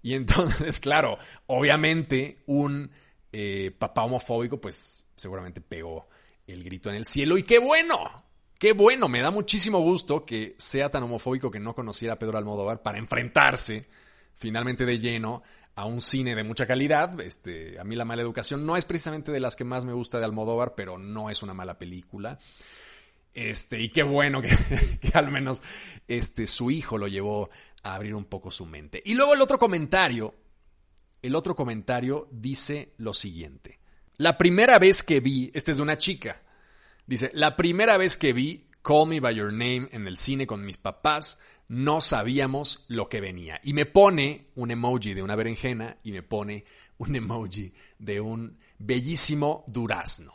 Y 0.02 0.14
entonces, 0.14 0.80
claro, 0.80 1.18
obviamente 1.46 2.38
un 2.46 2.90
eh, 3.32 3.72
papá 3.78 4.04
homofóbico, 4.04 4.60
pues 4.60 5.06
seguramente 5.16 5.60
pegó 5.60 6.08
el 6.46 6.64
grito 6.64 6.88
en 6.88 6.96
el 6.96 7.04
cielo. 7.04 7.36
Y 7.36 7.42
qué 7.42 7.58
bueno, 7.58 8.24
Qué 8.60 8.74
bueno, 8.74 9.08
me 9.08 9.22
da 9.22 9.30
muchísimo 9.30 9.78
gusto 9.78 10.26
que 10.26 10.54
sea 10.58 10.90
tan 10.90 11.02
homofóbico 11.02 11.50
que 11.50 11.58
no 11.58 11.74
conociera 11.74 12.12
a 12.12 12.18
Pedro 12.18 12.36
Almodóvar 12.36 12.82
para 12.82 12.98
enfrentarse 12.98 13.88
finalmente 14.34 14.84
de 14.84 14.98
lleno 14.98 15.42
a 15.74 15.84
un 15.84 16.00
cine 16.00 16.34
de 16.34 16.44
mucha 16.44 16.66
calidad. 16.66 17.20
Este, 17.20 17.78
a 17.78 17.84
mí 17.84 17.96
La 17.96 18.04
mala 18.04 18.22
educación 18.22 18.66
no 18.66 18.76
es 18.76 18.84
precisamente 18.84 19.32
de 19.32 19.40
las 19.40 19.56
que 19.56 19.64
más 19.64 19.84
me 19.84 19.92
gusta 19.92 20.18
de 20.18 20.24
Almodóvar, 20.24 20.74
pero 20.74 20.98
no 20.98 21.30
es 21.30 21.42
una 21.42 21.54
mala 21.54 21.78
película. 21.78 22.38
Este, 23.32 23.80
y 23.80 23.88
qué 23.90 24.02
bueno 24.02 24.42
que, 24.42 24.50
al 25.14 25.30
menos 25.30 25.62
este, 26.08 26.46
su 26.46 26.70
hijo 26.70 26.98
lo 26.98 27.08
llevó 27.08 27.50
a 27.82 27.94
abrir 27.94 28.14
un 28.14 28.24
poco 28.24 28.50
su 28.50 28.66
mente. 28.66 29.00
Y 29.04 29.14
luego 29.14 29.34
el 29.34 29.40
otro 29.42 29.58
comentario, 29.58 30.34
el 31.22 31.34
otro 31.34 31.54
comentario 31.54 32.28
dice 32.30 32.94
lo 32.98 33.14
siguiente. 33.14 33.78
La 34.16 34.36
primera 34.36 34.78
vez 34.78 35.02
que 35.02 35.20
vi, 35.20 35.50
este 35.54 35.70
es 35.70 35.78
de 35.78 35.82
una 35.82 35.96
chica, 35.96 36.42
Dice, 37.10 37.32
la 37.34 37.56
primera 37.56 37.96
vez 37.96 38.16
que 38.16 38.32
vi 38.32 38.68
Call 38.82 39.08
Me 39.08 39.18
By 39.18 39.34
Your 39.34 39.52
Name 39.52 39.88
en 39.90 40.06
el 40.06 40.16
cine 40.16 40.46
con 40.46 40.64
mis 40.64 40.76
papás, 40.76 41.40
no 41.70 42.00
sabíamos 42.00 42.84
lo 42.88 43.08
que 43.08 43.20
venía. 43.20 43.60
Y 43.62 43.74
me 43.74 43.86
pone 43.86 44.48
un 44.56 44.72
emoji 44.72 45.14
de 45.14 45.22
una 45.22 45.36
berenjena 45.36 45.98
y 46.02 46.10
me 46.10 46.24
pone 46.24 46.64
un 46.98 47.14
emoji 47.14 47.72
de 47.96 48.20
un 48.20 48.58
bellísimo 48.76 49.64
durazno. 49.68 50.34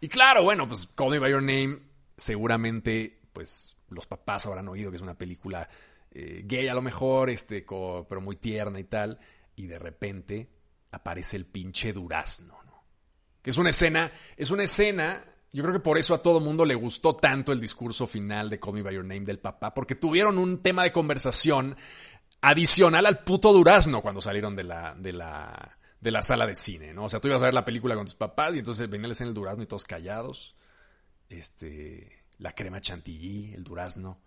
Y 0.00 0.08
claro, 0.08 0.42
bueno, 0.42 0.66
pues 0.66 0.86
Call 0.86 1.10
Me 1.10 1.18
By 1.18 1.30
Your 1.30 1.42
Name, 1.42 1.78
seguramente, 2.16 3.20
pues 3.34 3.76
los 3.90 4.06
papás 4.06 4.46
habrán 4.46 4.66
oído 4.66 4.90
que 4.90 4.96
es 4.96 5.02
una 5.02 5.18
película 5.18 5.68
eh, 6.10 6.40
gay 6.46 6.68
a 6.68 6.74
lo 6.74 6.80
mejor, 6.80 7.28
este, 7.28 7.66
pero 7.68 8.20
muy 8.22 8.36
tierna 8.36 8.80
y 8.80 8.84
tal. 8.84 9.18
Y 9.54 9.66
de 9.66 9.78
repente 9.78 10.48
aparece 10.90 11.36
el 11.36 11.44
pinche 11.44 11.92
durazno, 11.92 12.58
¿no? 12.64 12.82
Que 13.42 13.50
es 13.50 13.58
una 13.58 13.68
escena, 13.68 14.10
es 14.38 14.50
una 14.50 14.62
escena 14.62 15.22
yo 15.52 15.62
creo 15.62 15.74
que 15.74 15.80
por 15.80 15.98
eso 15.98 16.14
a 16.14 16.22
todo 16.22 16.40
mundo 16.40 16.64
le 16.64 16.74
gustó 16.74 17.14
tanto 17.14 17.52
el 17.52 17.60
discurso 17.60 18.06
final 18.06 18.48
de 18.48 18.58
Call 18.58 18.74
Me 18.74 18.82
By 18.82 18.94
Your 18.94 19.04
Name 19.04 19.20
del 19.20 19.38
papá, 19.38 19.74
porque 19.74 19.94
tuvieron 19.94 20.38
un 20.38 20.62
tema 20.62 20.84
de 20.84 20.92
conversación 20.92 21.76
adicional 22.40 23.06
al 23.06 23.22
puto 23.22 23.52
durazno 23.52 24.00
cuando 24.00 24.20
salieron 24.20 24.54
de 24.56 24.64
la, 24.64 24.94
de 24.94 25.12
la, 25.12 25.78
de 26.00 26.10
la 26.10 26.22
sala 26.22 26.46
de 26.46 26.54
cine, 26.54 26.94
¿no? 26.94 27.04
O 27.04 27.08
sea, 27.08 27.20
tú 27.20 27.28
ibas 27.28 27.42
a 27.42 27.46
ver 27.46 27.54
la 27.54 27.64
película 27.64 27.94
con 27.94 28.06
tus 28.06 28.14
papás 28.14 28.54
y 28.54 28.58
entonces 28.58 28.88
venía 28.88 29.08
la 29.08 29.12
escena 29.12 29.28
del 29.28 29.34
durazno 29.34 29.62
y 29.62 29.66
todos 29.66 29.84
callados. 29.84 30.56
Este, 31.28 32.10
la 32.38 32.54
crema 32.54 32.80
chantilly, 32.80 33.54
el 33.54 33.62
durazno, 33.62 34.20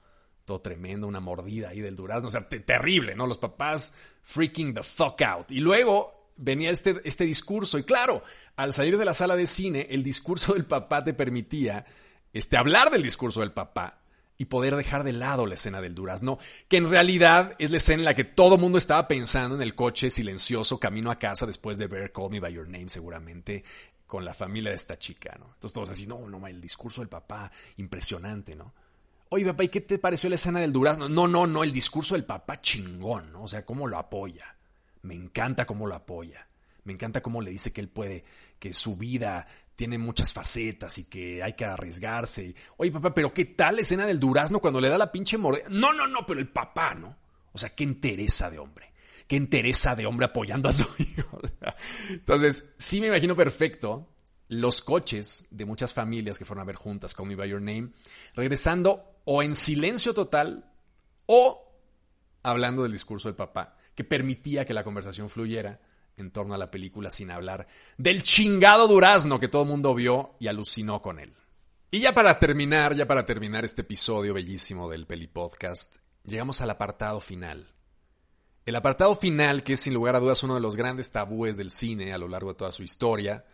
todo 0.46 0.62
tremendo, 0.62 1.08
una 1.08 1.20
mordida 1.20 1.70
ahí 1.70 1.82
del 1.82 1.96
durazno, 1.96 2.28
o 2.28 2.32
sea, 2.32 2.48
terrible, 2.48 3.16
¿no? 3.16 3.28
Los 3.28 3.40
papás 3.40 3.96
freaking 4.22 4.74
the 4.74 4.84
fuck 4.84 5.22
out. 5.24 5.52
Y 5.52 5.60
luego 5.60 6.14
venía 6.36 6.69
este, 6.69 7.02
este 7.04 7.26
discurso. 7.26 7.78
Y 7.78 7.84
claro, 7.84 8.24
al 8.56 8.74
salir 8.74 8.98
de 8.98 9.06
la 9.06 9.13
sala 9.13 9.36
de 9.36 9.48
cine, 9.48 9.88
el 9.89 10.04
discurso 10.04 10.54
del 10.56 10.65
papá 10.65 11.04
te 11.04 11.13
permitía 11.13 11.86
este, 12.34 12.58
hablar 12.58 12.91
del 12.91 13.04
discurso 13.04 13.41
del 13.41 13.52
papá 13.52 14.00
y 14.38 14.45
poder 14.45 14.76
dejar 14.76 15.04
de 15.04 15.13
lado 15.13 15.45
la 15.45 15.54
escena 15.54 15.80
del 15.80 15.95
durazno, 15.95 16.38
que 16.67 16.78
en 16.78 16.89
realidad 16.89 17.56
es 17.58 17.71
la 17.71 17.78
escena 17.78 18.02
en 18.02 18.06
la 18.06 18.13
que 18.13 18.26
todo 18.26 18.56
el 18.56 18.62
mundo 18.62 18.78
estaba 18.78 19.08
pensando 19.08 19.56
en 19.56 19.62
el 19.62 19.76
coche 19.76 20.10
silencioso 20.10 20.78
camino 20.78 21.10
a 21.10 21.15
casa 21.15 21.45
después 21.45 21.78
de 21.78 21.88
ver 21.88 22.12
Call 22.12 22.32
Me 22.32 22.41
By 22.41 22.54
Your 22.54 22.67
Name 22.67 22.89
seguramente 22.89 23.63
con 24.06 24.26
la 24.26 24.34
familia 24.34 24.69
de 24.69 24.76
esta 24.76 25.00
chica, 25.00 25.36
¿no? 25.39 25.45
Entonces 25.54 25.74
todos 25.74 25.89
así, 25.89 26.06
no, 26.06 26.28
no, 26.28 26.45
el 26.48 26.62
discurso 26.62 27.02
del 27.02 27.10
papá, 27.10 27.52
impresionante, 27.78 28.56
¿no? 28.56 28.74
Oye, 29.30 29.45
papá, 29.45 29.63
¿y 29.63 29.69
qué 29.69 29.82
te 29.82 29.98
pareció 29.98 30.30
la 30.30 30.36
escena 30.36 30.60
del 30.60 30.71
durazno? 30.71 31.10
No, 31.10 31.28
no, 31.28 31.48
no, 31.48 31.63
el 31.63 31.71
discurso 31.71 32.13
del 32.13 32.26
papá 32.26 32.62
chingón, 32.62 33.32
¿no? 33.32 33.43
O 33.43 33.48
sea, 33.48 33.65
cómo 33.65 33.88
lo 33.88 33.98
apoya. 33.98 34.56
Me 35.06 35.13
encanta 35.13 35.65
cómo 35.65 35.86
lo 35.88 35.96
apoya. 35.96 36.48
Me 36.84 36.94
encanta 36.94 37.22
cómo 37.22 37.41
le 37.41 37.52
dice 37.52 37.72
que 37.72 37.82
él 37.82 37.89
puede, 37.89 38.24
que 38.60 38.74
su 38.74 38.96
vida 38.96 39.46
tiene 39.76 39.98
muchas 39.98 40.34
facetas 40.34 40.98
y 40.98 41.06
que 41.06 41.44
hay 41.44 41.54
que 41.54 41.65
arriesgarse. 41.65 42.56
Oye, 42.78 42.91
papá, 42.91 43.13
pero 43.13 43.34
¿qué 43.34 43.46
tal 43.46 43.76
la 43.76 43.82
escena 43.82 44.06
del 44.06 44.20
durazno 44.20 44.60
cuando 44.60 44.82
le 44.82 44.89
da 44.89 44.98
la 44.98 45.12
pinche 45.12 45.38
mordida? 45.38 45.65
No, 45.70 45.94
no, 45.94 46.08
no, 46.08 46.26
pero 46.26 46.39
el 46.39 46.50
papá, 46.50 46.96
¿no? 46.96 47.15
O 47.54 47.58
sea, 47.58 47.70
qué 47.70 47.84
interesa 47.84 48.50
de 48.50 48.60
hombre. 48.60 48.94
Qué 49.28 49.36
interesa 49.36 49.96
de 49.96 50.06
hombre 50.06 50.26
apoyando 50.26 50.70
a 50.70 50.72
su 50.72 50.84
hijo. 51.00 51.39
Entonces, 52.10 52.74
sí 52.78 53.00
me 53.00 53.08
imagino 53.08 53.36
perfecto 53.36 54.10
los 54.48 54.82
coches 54.82 55.46
de 55.52 55.65
muchas 55.65 55.94
familias 55.94 56.38
que 56.38 56.46
fueron 56.46 56.62
a 56.62 56.65
ver 56.65 56.76
juntas 56.76 57.13
con 57.13 57.28
Me 57.28 57.36
By 57.36 57.50
Your 57.50 57.62
Name, 57.62 57.89
regresando 58.36 59.22
o 59.26 59.41
en 59.41 59.56
silencio 59.56 60.13
total 60.13 60.72
o 61.26 61.62
hablando 62.44 62.84
del 62.84 62.91
discurso 62.91 63.28
del 63.28 63.36
papá 63.36 63.75
que 63.96 64.04
permitía 64.04 64.66
que 64.66 64.74
la 64.74 64.84
conversación 64.84 65.30
fluyera 65.30 65.80
en 66.18 66.32
torno 66.32 66.54
a 66.54 66.58
la 66.58 66.72
película 66.72 67.12
sin 67.12 67.32
hablar 67.32 67.68
del 67.98 68.24
chingado 68.24 68.88
durazno 68.88 69.40
que 69.40 69.48
todo 69.48 69.64
el 69.64 69.70
mundo 69.70 69.96
vio 69.96 70.36
y 70.40 70.48
alucinó 70.48 71.02
con 71.02 71.20
él. 71.20 71.34
Y 71.92 72.00
ya 72.00 72.14
para 72.14 72.40
terminar, 72.40 72.96
ya 72.96 73.08
para 73.08 73.26
terminar 73.26 73.64
este 73.64 73.82
episodio 73.82 74.34
bellísimo 74.34 74.90
del 74.90 75.08
Peli 75.08 75.28
Podcast, 75.28 75.98
llegamos 76.26 76.62
al 76.62 76.70
apartado 76.70 77.22
final. 77.22 77.72
El 78.66 78.76
apartado 78.76 79.16
final, 79.16 79.64
que 79.64 79.74
es 79.74 79.82
sin 79.82 79.94
lugar 79.94 80.16
a 80.16 80.20
dudas 80.20 80.44
uno 80.44 80.56
de 80.56 80.62
los 80.62 80.76
grandes 80.76 81.12
tabúes 81.12 81.56
del 81.56 81.70
cine 81.70 82.14
a 82.14 82.18
lo 82.18 82.28
largo 82.28 82.50
de 82.50 82.58
toda 82.58 82.72
su 82.72 82.84
historia, 82.84 83.46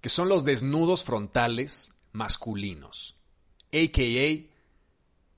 que 0.00 0.08
son 0.08 0.28
los 0.28 0.44
desnudos 0.44 1.04
frontales 1.04 1.94
masculinos, 2.12 3.16
a.k.a. 3.72 4.52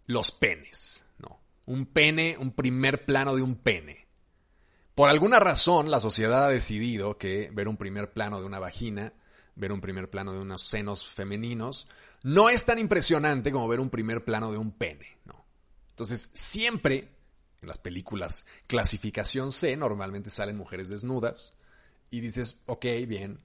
los 0.07 0.31
penes, 0.31 1.07
¿no? 1.18 1.40
Un 1.66 1.87
pene, 1.87 2.37
un 2.38 2.53
primer 2.53 3.05
plano 3.05 3.37
de 3.37 3.42
un 3.42 3.57
pene. 3.57 4.08
Por 4.98 5.11
alguna 5.11 5.38
razón, 5.38 5.92
la 5.92 6.00
sociedad 6.00 6.46
ha 6.46 6.48
decidido 6.48 7.18
que 7.18 7.52
ver 7.52 7.68
un 7.68 7.76
primer 7.76 8.12
plano 8.12 8.40
de 8.40 8.46
una 8.46 8.58
vagina, 8.58 9.12
ver 9.54 9.70
un 9.70 9.80
primer 9.80 10.11
plano 10.11 10.32
de 10.32 10.40
unos 10.40 10.62
senos 10.62 11.06
femeninos, 11.06 11.87
no 12.24 12.50
es 12.50 12.64
tan 12.64 12.80
impresionante 12.80 13.52
como 13.52 13.68
ver 13.68 13.78
un 13.78 13.90
primer 13.90 14.24
plano 14.24 14.50
de 14.50 14.58
un 14.58 14.72
pene. 14.72 15.18
¿no? 15.24 15.46
Entonces, 15.90 16.32
siempre 16.34 17.14
en 17.62 17.68
las 17.68 17.78
películas 17.78 18.46
clasificación 18.66 19.52
C 19.52 19.76
normalmente 19.76 20.30
salen 20.30 20.56
mujeres 20.56 20.88
desnudas 20.88 21.54
y 22.11 22.18
dices, 22.18 22.62
ok, 22.66 22.87
bien, 23.06 23.38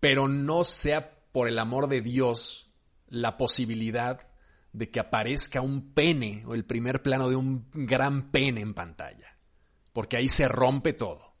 pero 0.00 0.26
no 0.26 0.64
sea 0.64 1.16
por 1.30 1.46
el 1.46 1.60
amor 1.60 1.86
de 1.86 2.00
Dios 2.00 2.72
la 3.06 3.38
posibilidad 3.38 4.26
de 4.72 4.90
que 4.90 4.98
aparezca 4.98 5.60
un 5.60 5.92
pene 5.94 6.42
o 6.44 6.54
el 6.54 6.64
primer 6.64 7.04
plano 7.04 7.28
de 7.28 7.36
un 7.36 7.68
gran 7.72 8.32
pene 8.32 8.62
en 8.62 8.74
pantalla 8.74 9.37
porque 9.98 10.16
ahí 10.16 10.28
se 10.28 10.46
rompe 10.46 10.92
todo. 10.92 11.34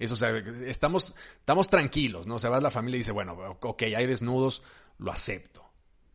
Eso, 0.00 0.14
o 0.14 0.16
sea, 0.16 0.36
estamos, 0.66 1.14
estamos 1.38 1.68
tranquilos, 1.68 2.26
¿no? 2.26 2.34
O 2.34 2.38
sea, 2.40 2.50
vas 2.50 2.60
la 2.60 2.72
familia 2.72 2.96
y 2.96 3.02
dice, 3.02 3.12
bueno, 3.12 3.34
ok, 3.60 3.82
hay 3.82 4.04
desnudos, 4.04 4.64
lo 4.98 5.12
acepto. 5.12 5.64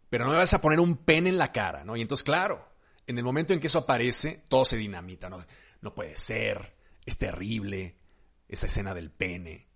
Pero 0.09 0.25
no 0.25 0.31
me 0.31 0.37
vas 0.39 0.53
a 0.53 0.59
poner 0.59 0.81
un 0.81 0.97
pene 0.97 1.29
en 1.29 1.37
la 1.37 1.53
cara, 1.53 1.85
¿no? 1.85 1.95
Y 1.95 2.01
entonces, 2.01 2.25
claro, 2.25 2.67
en 3.07 3.17
el 3.17 3.23
momento 3.23 3.53
en 3.53 3.61
que 3.61 3.67
eso 3.67 3.79
aparece, 3.79 4.43
todo 4.49 4.65
se 4.65 4.75
dinamita, 4.75 5.29
¿no? 5.29 5.41
No 5.79 5.93
puede 5.93 6.17
ser, 6.17 6.75
es 7.05 7.17
terrible, 7.17 7.95
esa 8.49 8.67
escena 8.67 8.93
del 8.93 9.09
pene, 9.09 9.69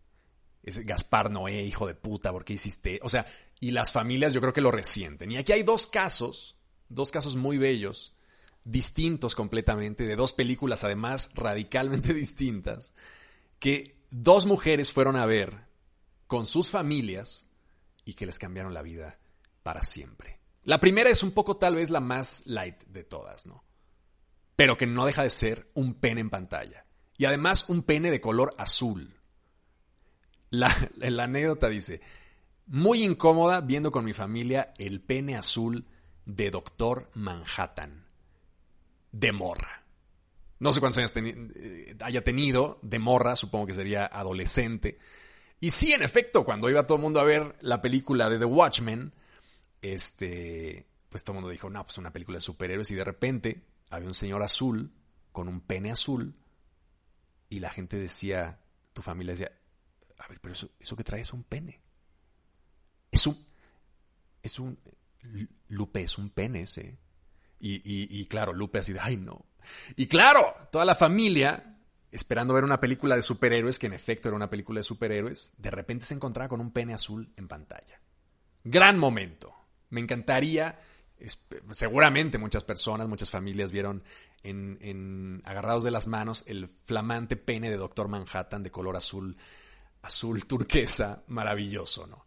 es 0.63 0.85
Gaspar 0.85 1.31
Noé, 1.31 1.61
hijo 1.61 1.87
de 1.87 1.95
puta, 1.95 2.33
¿por 2.33 2.43
qué 2.43 2.51
hiciste? 2.51 2.99
O 3.01 3.07
sea, 3.07 3.25
y 3.61 3.71
las 3.71 3.93
familias 3.93 4.33
yo 4.33 4.41
creo 4.41 4.51
que 4.51 4.59
lo 4.59 4.71
resienten. 4.71 5.31
Y 5.31 5.37
aquí 5.37 5.53
hay 5.53 5.63
dos 5.63 5.87
casos, 5.87 6.57
dos 6.89 7.11
casos 7.11 7.37
muy 7.37 7.57
bellos, 7.57 8.16
distintos 8.67 9.33
completamente, 9.33 10.05
de 10.05 10.15
dos 10.15 10.33
películas 10.33 10.83
además 10.83 11.31
radicalmente 11.35 12.13
distintas, 12.13 12.93
que 13.59 13.97
dos 14.11 14.45
mujeres 14.45 14.91
fueron 14.91 15.15
a 15.15 15.25
ver 15.25 15.67
con 16.27 16.45
sus 16.45 16.69
familias 16.69 17.47
y 18.05 18.13
que 18.13 18.25
les 18.25 18.39
cambiaron 18.39 18.73
la 18.73 18.81
vida 18.81 19.19
para 19.63 19.83
siempre. 19.83 20.35
La 20.63 20.79
primera 20.79 21.09
es 21.09 21.23
un 21.23 21.31
poco 21.31 21.57
tal 21.57 21.75
vez 21.75 21.89
la 21.89 22.01
más 22.01 22.45
light 22.47 22.83
de 22.87 23.03
todas, 23.03 23.47
¿no? 23.47 23.63
Pero 24.55 24.77
que 24.77 24.87
no 24.87 25.05
deja 25.05 25.23
de 25.23 25.29
ser 25.29 25.69
un 25.73 25.93
pene 25.93 26.21
en 26.21 26.29
pantalla. 26.29 26.83
Y 27.17 27.25
además 27.25 27.65
un 27.69 27.83
pene 27.83 28.11
de 28.11 28.21
color 28.21 28.53
azul. 28.57 29.15
La, 30.49 30.73
anécdota 31.23 31.69
dice, 31.69 32.01
muy 32.65 33.03
incómoda 33.03 33.61
viendo 33.61 33.91
con 33.91 34.03
mi 34.03 34.13
familia 34.13 34.73
el 34.77 35.01
pene 35.01 35.37
azul 35.37 35.87
de 36.25 36.51
Doctor 36.51 37.09
Manhattan. 37.13 38.06
De 39.11 39.31
morra. 39.31 39.83
No 40.59 40.73
sé 40.73 40.79
cuántos 40.79 40.97
años 40.97 41.13
eh, 41.15 41.95
haya 42.01 42.23
tenido, 42.23 42.79
de 42.81 42.99
morra, 42.99 43.35
supongo 43.35 43.67
que 43.67 43.73
sería 43.73 44.05
adolescente. 44.05 44.97
Y 45.59 45.69
sí, 45.71 45.93
en 45.93 46.01
efecto, 46.01 46.43
cuando 46.43 46.69
iba 46.69 46.85
todo 46.85 46.97
el 46.97 47.03
mundo 47.03 47.19
a 47.19 47.23
ver 47.23 47.55
la 47.61 47.81
película 47.81 48.29
de 48.29 48.39
The 48.39 48.45
Watchmen, 48.45 49.13
este, 49.81 50.87
pues 51.09 51.23
todo 51.23 51.33
el 51.33 51.41
mundo 51.41 51.51
dijo, 51.51 51.69
no, 51.69 51.83
pues 51.83 51.97
una 51.97 52.11
película 52.11 52.37
de 52.37 52.41
superhéroes 52.41 52.91
y 52.91 52.95
de 52.95 53.03
repente 53.03 53.63
había 53.89 54.07
un 54.07 54.15
señor 54.15 54.41
azul 54.43 54.91
con 55.31 55.47
un 55.47 55.61
pene 55.61 55.91
azul 55.91 56.35
y 57.49 57.59
la 57.59 57.69
gente 57.69 57.97
decía, 57.97 58.59
tu 58.93 59.01
familia 59.01 59.33
decía, 59.33 59.51
a 60.19 60.27
ver, 60.27 60.39
pero 60.41 60.53
eso, 60.53 60.71
eso 60.79 60.95
que 60.95 61.03
trae 61.03 61.21
es 61.21 61.33
un 61.33 61.43
pene. 61.43 61.81
Es 63.11 63.25
un, 63.27 63.37
es 64.41 64.59
un, 64.59 64.77
Lupe 65.69 66.01
es 66.01 66.17
un 66.17 66.29
pene 66.29 66.61
ese. 66.61 66.97
Y, 67.59 67.75
y, 67.75 68.07
y 68.19 68.25
claro, 68.25 68.53
Lupe 68.53 68.79
así 68.79 68.93
de, 68.93 68.99
ay 68.99 69.17
no, 69.17 69.47
y 69.95 70.07
claro, 70.07 70.53
toda 70.71 70.85
la 70.85 70.95
familia, 70.95 71.71
esperando 72.11 72.53
ver 72.53 72.63
una 72.63 72.79
película 72.79 73.15
de 73.15 73.21
superhéroes, 73.21 73.79
que 73.79 73.87
en 73.87 73.93
efecto 73.93 74.29
era 74.29 74.35
una 74.35 74.49
película 74.49 74.79
de 74.79 74.83
superhéroes, 74.83 75.53
de 75.57 75.71
repente 75.71 76.05
se 76.05 76.15
encontraba 76.15 76.49
con 76.49 76.61
un 76.61 76.71
pene 76.71 76.93
azul 76.93 77.31
en 77.35 77.47
pantalla. 77.47 78.01
Gran 78.63 78.97
momento. 78.97 79.53
Me 79.89 80.01
encantaría, 80.01 80.79
seguramente 81.71 82.37
muchas 82.37 82.63
personas, 82.63 83.07
muchas 83.07 83.31
familias 83.31 83.71
vieron 83.71 84.03
en, 84.43 85.41
agarrados 85.45 85.83
de 85.83 85.91
las 85.91 86.07
manos 86.07 86.43
el 86.47 86.67
flamante 86.67 87.35
pene 87.35 87.69
de 87.69 87.77
Doctor 87.77 88.07
Manhattan 88.07 88.63
de 88.63 88.71
color 88.71 88.95
azul, 88.95 89.37
azul 90.01 90.45
turquesa, 90.45 91.23
maravilloso, 91.27 92.07
¿no? 92.07 92.26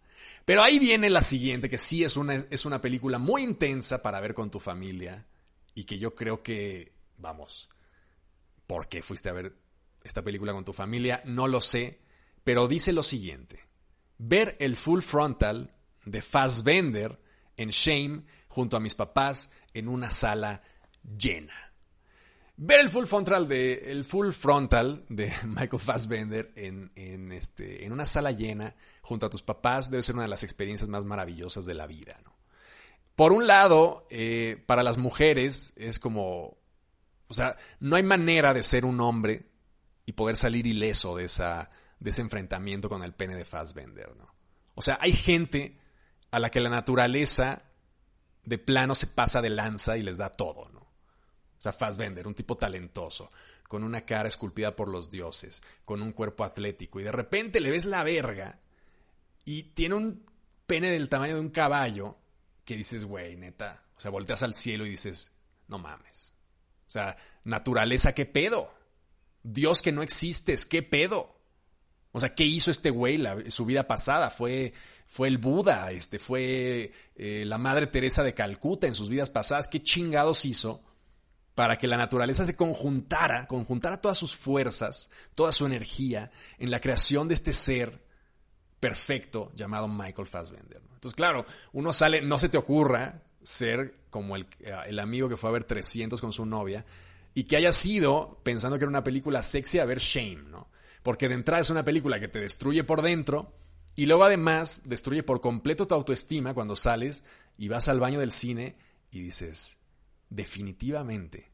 Pero 0.50 0.64
ahí 0.64 0.80
viene 0.80 1.10
la 1.10 1.22
siguiente, 1.22 1.70
que 1.70 1.78
sí 1.78 2.02
es 2.02 2.16
una, 2.16 2.34
es 2.34 2.64
una 2.64 2.80
película 2.80 3.18
muy 3.18 3.44
intensa 3.44 4.02
para 4.02 4.18
ver 4.18 4.34
con 4.34 4.50
tu 4.50 4.58
familia 4.58 5.24
y 5.76 5.84
que 5.84 5.96
yo 5.96 6.16
creo 6.16 6.42
que 6.42 6.92
vamos, 7.18 7.68
¿por 8.66 8.88
qué 8.88 9.00
fuiste 9.00 9.28
a 9.28 9.32
ver 9.32 9.54
esta 10.02 10.22
película 10.22 10.52
con 10.52 10.64
tu 10.64 10.72
familia? 10.72 11.22
No 11.24 11.46
lo 11.46 11.60
sé, 11.60 12.00
pero 12.42 12.66
dice 12.66 12.92
lo 12.92 13.04
siguiente. 13.04 13.64
Ver 14.18 14.56
el 14.58 14.74
full 14.74 15.02
frontal 15.02 15.70
de 16.04 16.20
Fassbender 16.20 17.22
en 17.56 17.68
Shame 17.68 18.24
junto 18.48 18.76
a 18.76 18.80
mis 18.80 18.96
papás 18.96 19.52
en 19.72 19.86
una 19.86 20.10
sala 20.10 20.64
llena. 21.16 21.69
Ver 22.62 22.80
el 22.80 22.88
full 22.90 23.06
frontal 23.06 23.48
de, 23.48 23.90
el 23.90 24.04
full 24.04 24.32
frontal 24.32 25.04
de 25.08 25.32
Michael 25.46 25.80
Fassbender 25.80 26.52
en, 26.56 26.92
en, 26.94 27.32
este, 27.32 27.84
en 27.86 27.92
una 27.92 28.04
sala 28.04 28.32
llena 28.32 28.74
junto 29.00 29.26
a 29.26 29.30
tus 29.30 29.42
papás 29.42 29.90
debe 29.90 30.02
ser 30.02 30.14
una 30.14 30.24
de 30.24 30.28
las 30.28 30.42
experiencias 30.42 30.88
más 30.88 31.04
maravillosas 31.04 31.64
de 31.64 31.74
la 31.74 31.86
vida. 31.86 32.20
¿no? 32.22 32.36
Por 33.16 33.32
un 33.32 33.46
lado, 33.46 34.06
eh, 34.10 34.62
para 34.66 34.82
las 34.82 34.98
mujeres 34.98 35.72
es 35.76 35.98
como 35.98 36.60
o 37.30 37.34
sea, 37.34 37.56
no 37.78 37.94
hay 37.94 38.02
manera 38.02 38.52
de 38.52 38.62
ser 38.64 38.84
un 38.84 39.00
hombre 39.00 39.46
y 40.04 40.12
poder 40.12 40.34
salir 40.34 40.66
ileso 40.66 41.16
de, 41.16 41.26
esa, 41.26 41.70
de 42.00 42.10
ese 42.10 42.22
enfrentamiento 42.22 42.88
con 42.88 43.04
el 43.04 43.14
pene 43.14 43.36
de 43.36 43.44
Fassbender, 43.44 44.16
¿no? 44.16 44.34
O 44.74 44.82
sea, 44.82 44.98
hay 45.00 45.12
gente 45.12 45.78
a 46.32 46.40
la 46.40 46.50
que 46.50 46.58
la 46.58 46.68
naturaleza 46.68 47.62
de 48.44 48.58
plano 48.58 48.96
se 48.96 49.06
pasa 49.06 49.40
de 49.40 49.50
lanza 49.50 49.96
y 49.96 50.02
les 50.02 50.18
da 50.18 50.30
todo, 50.30 50.68
¿no? 50.72 50.79
O 51.60 51.62
sea, 51.62 51.74
Fassbender, 51.74 52.26
un 52.26 52.34
tipo 52.34 52.56
talentoso, 52.56 53.30
con 53.68 53.84
una 53.84 54.06
cara 54.06 54.28
esculpida 54.28 54.74
por 54.74 54.88
los 54.88 55.10
dioses, 55.10 55.62
con 55.84 56.00
un 56.00 56.12
cuerpo 56.12 56.42
atlético, 56.42 57.00
y 57.00 57.02
de 57.02 57.12
repente 57.12 57.60
le 57.60 57.70
ves 57.70 57.84
la 57.84 58.02
verga 58.02 58.58
y 59.44 59.64
tiene 59.74 59.94
un 59.94 60.24
pene 60.66 60.90
del 60.90 61.10
tamaño 61.10 61.34
de 61.34 61.40
un 61.40 61.50
caballo 61.50 62.16
que 62.64 62.76
dices, 62.76 63.04
güey, 63.04 63.36
neta, 63.36 63.84
o 63.94 64.00
sea, 64.00 64.10
volteas 64.10 64.42
al 64.42 64.54
cielo 64.54 64.86
y 64.86 64.90
dices, 64.90 65.32
no 65.68 65.78
mames. 65.78 66.32
O 66.86 66.90
sea, 66.90 67.14
naturaleza, 67.44 68.14
¿qué 68.14 68.24
pedo? 68.24 68.72
Dios 69.42 69.82
que 69.82 69.92
no 69.92 70.02
existes, 70.02 70.64
¿qué 70.64 70.82
pedo? 70.82 71.36
O 72.12 72.20
sea, 72.20 72.34
¿qué 72.34 72.44
hizo 72.44 72.70
este 72.70 72.88
güey 72.88 73.22
su 73.50 73.66
vida 73.66 73.86
pasada? 73.86 74.30
Fue, 74.30 74.72
fue 75.06 75.28
el 75.28 75.36
Buda, 75.36 75.90
este, 75.92 76.18
fue 76.18 76.90
eh, 77.16 77.44
la 77.44 77.58
Madre 77.58 77.86
Teresa 77.86 78.22
de 78.22 78.32
Calcuta 78.32 78.86
en 78.86 78.94
sus 78.94 79.10
vidas 79.10 79.28
pasadas. 79.28 79.68
¿Qué 79.68 79.82
chingados 79.82 80.46
hizo 80.46 80.82
para 81.54 81.78
que 81.78 81.86
la 81.86 81.96
naturaleza 81.96 82.44
se 82.44 82.56
conjuntara, 82.56 83.46
conjuntara 83.46 84.00
todas 84.00 84.16
sus 84.16 84.36
fuerzas, 84.36 85.10
toda 85.34 85.52
su 85.52 85.66
energía 85.66 86.30
en 86.58 86.70
la 86.70 86.80
creación 86.80 87.28
de 87.28 87.34
este 87.34 87.52
ser 87.52 88.02
perfecto 88.78 89.52
llamado 89.54 89.88
Michael 89.88 90.28
Fassbender? 90.28 90.80
Entonces, 90.94 91.16
claro, 91.16 91.46
uno 91.72 91.92
sale, 91.92 92.22
no 92.22 92.38
se 92.38 92.48
te 92.48 92.58
ocurra 92.58 93.22
ser 93.42 93.94
como 94.10 94.36
el, 94.36 94.46
el, 94.86 94.98
amigo 94.98 95.28
que 95.28 95.36
fue 95.36 95.50
a 95.50 95.54
ver 95.54 95.64
300 95.64 96.20
con 96.20 96.32
su 96.32 96.44
novia 96.44 96.84
y 97.32 97.44
que 97.44 97.56
haya 97.56 97.72
sido, 97.72 98.40
pensando 98.42 98.78
que 98.78 98.84
era 98.84 98.90
una 98.90 99.04
película 99.04 99.42
sexy, 99.42 99.78
a 99.78 99.84
ver 99.84 99.98
Shame, 99.98 100.42
¿no? 100.50 100.68
Porque 101.02 101.28
de 101.28 101.34
entrada 101.34 101.60
es 101.60 101.70
una 101.70 101.84
película 101.84 102.20
que 102.20 102.28
te 102.28 102.40
destruye 102.40 102.84
por 102.84 103.02
dentro 103.02 103.54
y 103.96 104.06
luego 104.06 104.24
además 104.24 104.88
destruye 104.88 105.22
por 105.22 105.40
completo 105.40 105.86
tu 105.86 105.94
autoestima 105.94 106.54
cuando 106.54 106.76
sales 106.76 107.24
y 107.56 107.68
vas 107.68 107.88
al 107.88 108.00
baño 108.00 108.20
del 108.20 108.32
cine 108.32 108.76
y 109.10 109.20
dices, 109.20 109.78
definitivamente, 110.30 111.52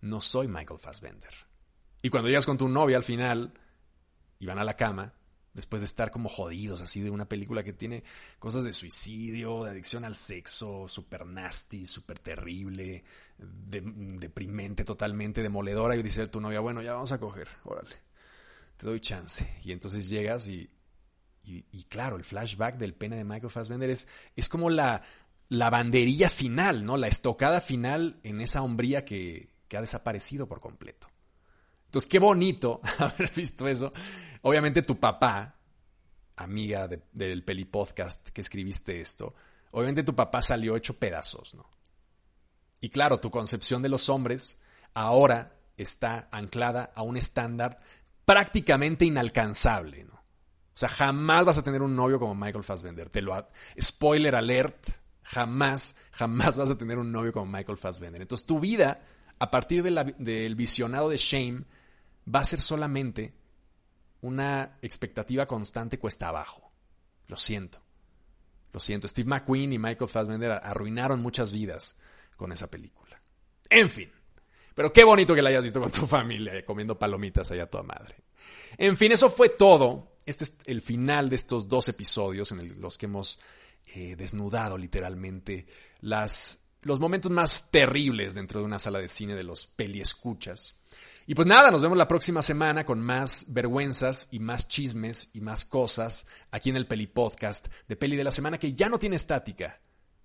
no 0.00 0.20
soy 0.20 0.48
Michael 0.48 0.80
Fassbender. 0.80 1.30
Y 2.02 2.10
cuando 2.10 2.28
llegas 2.28 2.46
con 2.46 2.58
tu 2.58 2.68
novia 2.68 2.96
al 2.96 3.04
final 3.04 3.52
y 4.38 4.46
van 4.46 4.58
a 4.58 4.64
la 4.64 4.74
cama, 4.74 5.14
después 5.56 5.80
de 5.80 5.86
estar 5.86 6.10
como 6.10 6.28
jodidos 6.28 6.82
así 6.82 7.00
de 7.00 7.10
una 7.10 7.28
película 7.28 7.64
que 7.64 7.72
tiene 7.72 8.04
cosas 8.38 8.64
de 8.64 8.74
suicidio, 8.74 9.64
de 9.64 9.70
adicción 9.70 10.04
al 10.04 10.14
sexo, 10.14 10.86
super 10.88 11.24
nasty, 11.24 11.86
súper 11.86 12.18
terrible, 12.18 13.02
deprimente 13.38 14.84
totalmente, 14.84 15.42
demoledora, 15.42 15.96
y 15.96 16.02
dice 16.02 16.26
tu 16.28 16.40
novia, 16.40 16.60
bueno, 16.60 16.82
ya 16.82 16.92
vamos 16.92 17.12
a 17.12 17.18
coger, 17.18 17.48
órale, 17.64 17.96
te 18.76 18.86
doy 18.86 19.00
chance. 19.00 19.58
Y 19.64 19.72
entonces 19.72 20.10
llegas 20.10 20.46
y, 20.48 20.70
y, 21.42 21.84
claro, 21.84 22.16
el 22.16 22.24
flashback 22.24 22.76
del 22.76 22.94
pene 22.94 23.16
de 23.16 23.24
Michael 23.24 23.50
Fassbender 23.50 23.88
es, 23.88 24.08
es 24.34 24.48
como 24.48 24.68
la, 24.68 25.02
la 25.48 25.70
banderilla 25.70 26.28
final, 26.28 26.84
¿no? 26.84 26.96
La 26.96 27.08
estocada 27.08 27.60
final 27.60 28.18
en 28.22 28.40
esa 28.40 28.62
hombría 28.62 29.04
que, 29.04 29.50
que 29.68 29.76
ha 29.76 29.80
desaparecido 29.80 30.48
por 30.48 30.60
completo. 30.60 31.08
Entonces, 31.86 32.10
qué 32.10 32.18
bonito 32.18 32.80
haber 32.98 33.32
visto 33.32 33.66
eso. 33.68 33.90
Obviamente 34.42 34.82
tu 34.82 34.98
papá, 34.98 35.56
amiga 36.36 36.88
del 37.12 37.44
Peli 37.44 37.64
Podcast 37.64 38.28
que 38.28 38.40
escribiste 38.40 39.00
esto, 39.00 39.34
obviamente 39.70 40.02
tu 40.02 40.14
papá 40.14 40.42
salió 40.42 40.76
hecho 40.76 40.98
pedazos, 40.98 41.54
¿no? 41.54 41.68
Y 42.80 42.90
claro, 42.90 43.20
tu 43.20 43.30
concepción 43.30 43.82
de 43.82 43.88
los 43.88 44.08
hombres 44.08 44.60
ahora 44.92 45.56
está 45.76 46.28
anclada 46.30 46.92
a 46.94 47.02
un 47.02 47.16
estándar 47.16 47.78
prácticamente 48.24 49.04
inalcanzable, 49.04 50.04
¿no? 50.04 50.14
O 50.14 50.78
sea, 50.78 50.90
jamás 50.90 51.46
vas 51.46 51.56
a 51.56 51.62
tener 51.62 51.80
un 51.80 51.96
novio 51.96 52.18
como 52.18 52.34
Michael 52.34 52.64
Fassbender. 52.64 53.08
Te 53.08 53.22
lo 53.22 53.48
Spoiler 53.80 54.34
alert, 54.34 54.86
jamás, 55.26 55.96
jamás 56.12 56.56
vas 56.56 56.70
a 56.70 56.78
tener 56.78 56.98
un 56.98 57.10
novio 57.10 57.32
como 57.32 57.46
Michael 57.46 57.78
Fassbender. 57.78 58.22
Entonces 58.22 58.46
tu 58.46 58.60
vida, 58.60 59.02
a 59.38 59.50
partir 59.50 59.82
del 59.82 60.54
visionado 60.54 61.08
de 61.08 61.16
Shame, 61.16 61.64
va 62.32 62.40
a 62.40 62.44
ser 62.44 62.60
solamente 62.60 63.34
una 64.20 64.78
expectativa 64.82 65.46
constante 65.46 65.98
cuesta 65.98 66.28
abajo. 66.28 66.70
Lo 67.26 67.36
siento. 67.36 67.82
Lo 68.72 68.80
siento. 68.80 69.08
Steve 69.08 69.28
McQueen 69.28 69.72
y 69.72 69.78
Michael 69.78 70.08
Fassbender 70.10 70.52
arruinaron 70.52 71.20
muchas 71.20 71.52
vidas 71.52 71.96
con 72.36 72.52
esa 72.52 72.70
película. 72.70 73.20
En 73.68 73.90
fin. 73.90 74.10
Pero 74.74 74.92
qué 74.92 75.04
bonito 75.04 75.34
que 75.34 75.42
la 75.42 75.48
hayas 75.48 75.64
visto 75.64 75.80
con 75.80 75.90
tu 75.90 76.06
familia, 76.06 76.64
comiendo 76.64 76.98
palomitas 76.98 77.50
allá 77.50 77.64
a 77.64 77.70
toda 77.70 77.82
madre. 77.82 78.14
En 78.78 78.96
fin, 78.96 79.10
eso 79.10 79.28
fue 79.28 79.48
todo. 79.48 80.16
Este 80.24 80.44
es 80.44 80.58
el 80.66 80.82
final 80.82 81.30
de 81.30 81.36
estos 81.36 81.68
dos 81.68 81.88
episodios 81.88 82.52
en 82.52 82.80
los 82.80 82.98
que 82.98 83.06
hemos 83.06 83.40
eh, 83.86 84.16
desnudado 84.16 84.78
literalmente 84.78 85.66
las, 86.00 86.68
los 86.82 87.00
momentos 87.00 87.30
más 87.30 87.70
terribles 87.70 88.34
dentro 88.34 88.60
de 88.60 88.66
una 88.66 88.78
sala 88.78 88.98
de 88.98 89.08
cine 89.08 89.34
de 89.34 89.44
los 89.44 89.66
peliescuchas. 89.66 90.76
Y 91.28 91.34
pues 91.34 91.46
nada, 91.48 91.72
nos 91.72 91.82
vemos 91.82 91.98
la 91.98 92.06
próxima 92.06 92.40
semana 92.40 92.84
con 92.84 93.00
más 93.00 93.52
vergüenzas 93.52 94.28
y 94.30 94.38
más 94.38 94.68
chismes 94.68 95.30
y 95.34 95.40
más 95.40 95.64
cosas 95.64 96.28
aquí 96.52 96.70
en 96.70 96.76
el 96.76 96.86
Peli 96.86 97.08
Podcast 97.08 97.66
de 97.88 97.96
Peli 97.96 98.14
de 98.16 98.24
la 98.24 98.30
Semana 98.30 98.58
que 98.58 98.74
ya 98.74 98.88
no 98.88 98.98
tiene 98.98 99.16
estática 99.16 99.80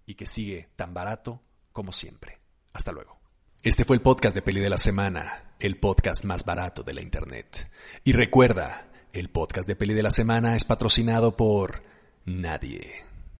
y 0.05 0.13
que 0.13 0.27
sigue 0.27 0.69
tan 0.75 0.93
barato 0.93 1.41
como 1.71 1.91
siempre. 1.91 2.39
Hasta 2.73 2.91
luego. 2.91 3.19
Este 3.63 3.85
fue 3.85 3.95
el 3.95 4.01
podcast 4.01 4.35
de 4.35 4.41
Peli 4.41 4.59
de 4.59 4.69
la 4.69 4.77
Semana, 4.77 5.53
el 5.59 5.79
podcast 5.79 6.23
más 6.25 6.45
barato 6.45 6.83
de 6.83 6.93
la 6.93 7.01
Internet. 7.01 7.69
Y 8.03 8.13
recuerda, 8.13 8.87
el 9.13 9.29
podcast 9.29 9.67
de 9.67 9.75
Peli 9.75 9.93
de 9.93 10.03
la 10.03 10.11
Semana 10.11 10.55
es 10.55 10.65
patrocinado 10.65 11.35
por 11.35 11.83
nadie. 12.25 13.10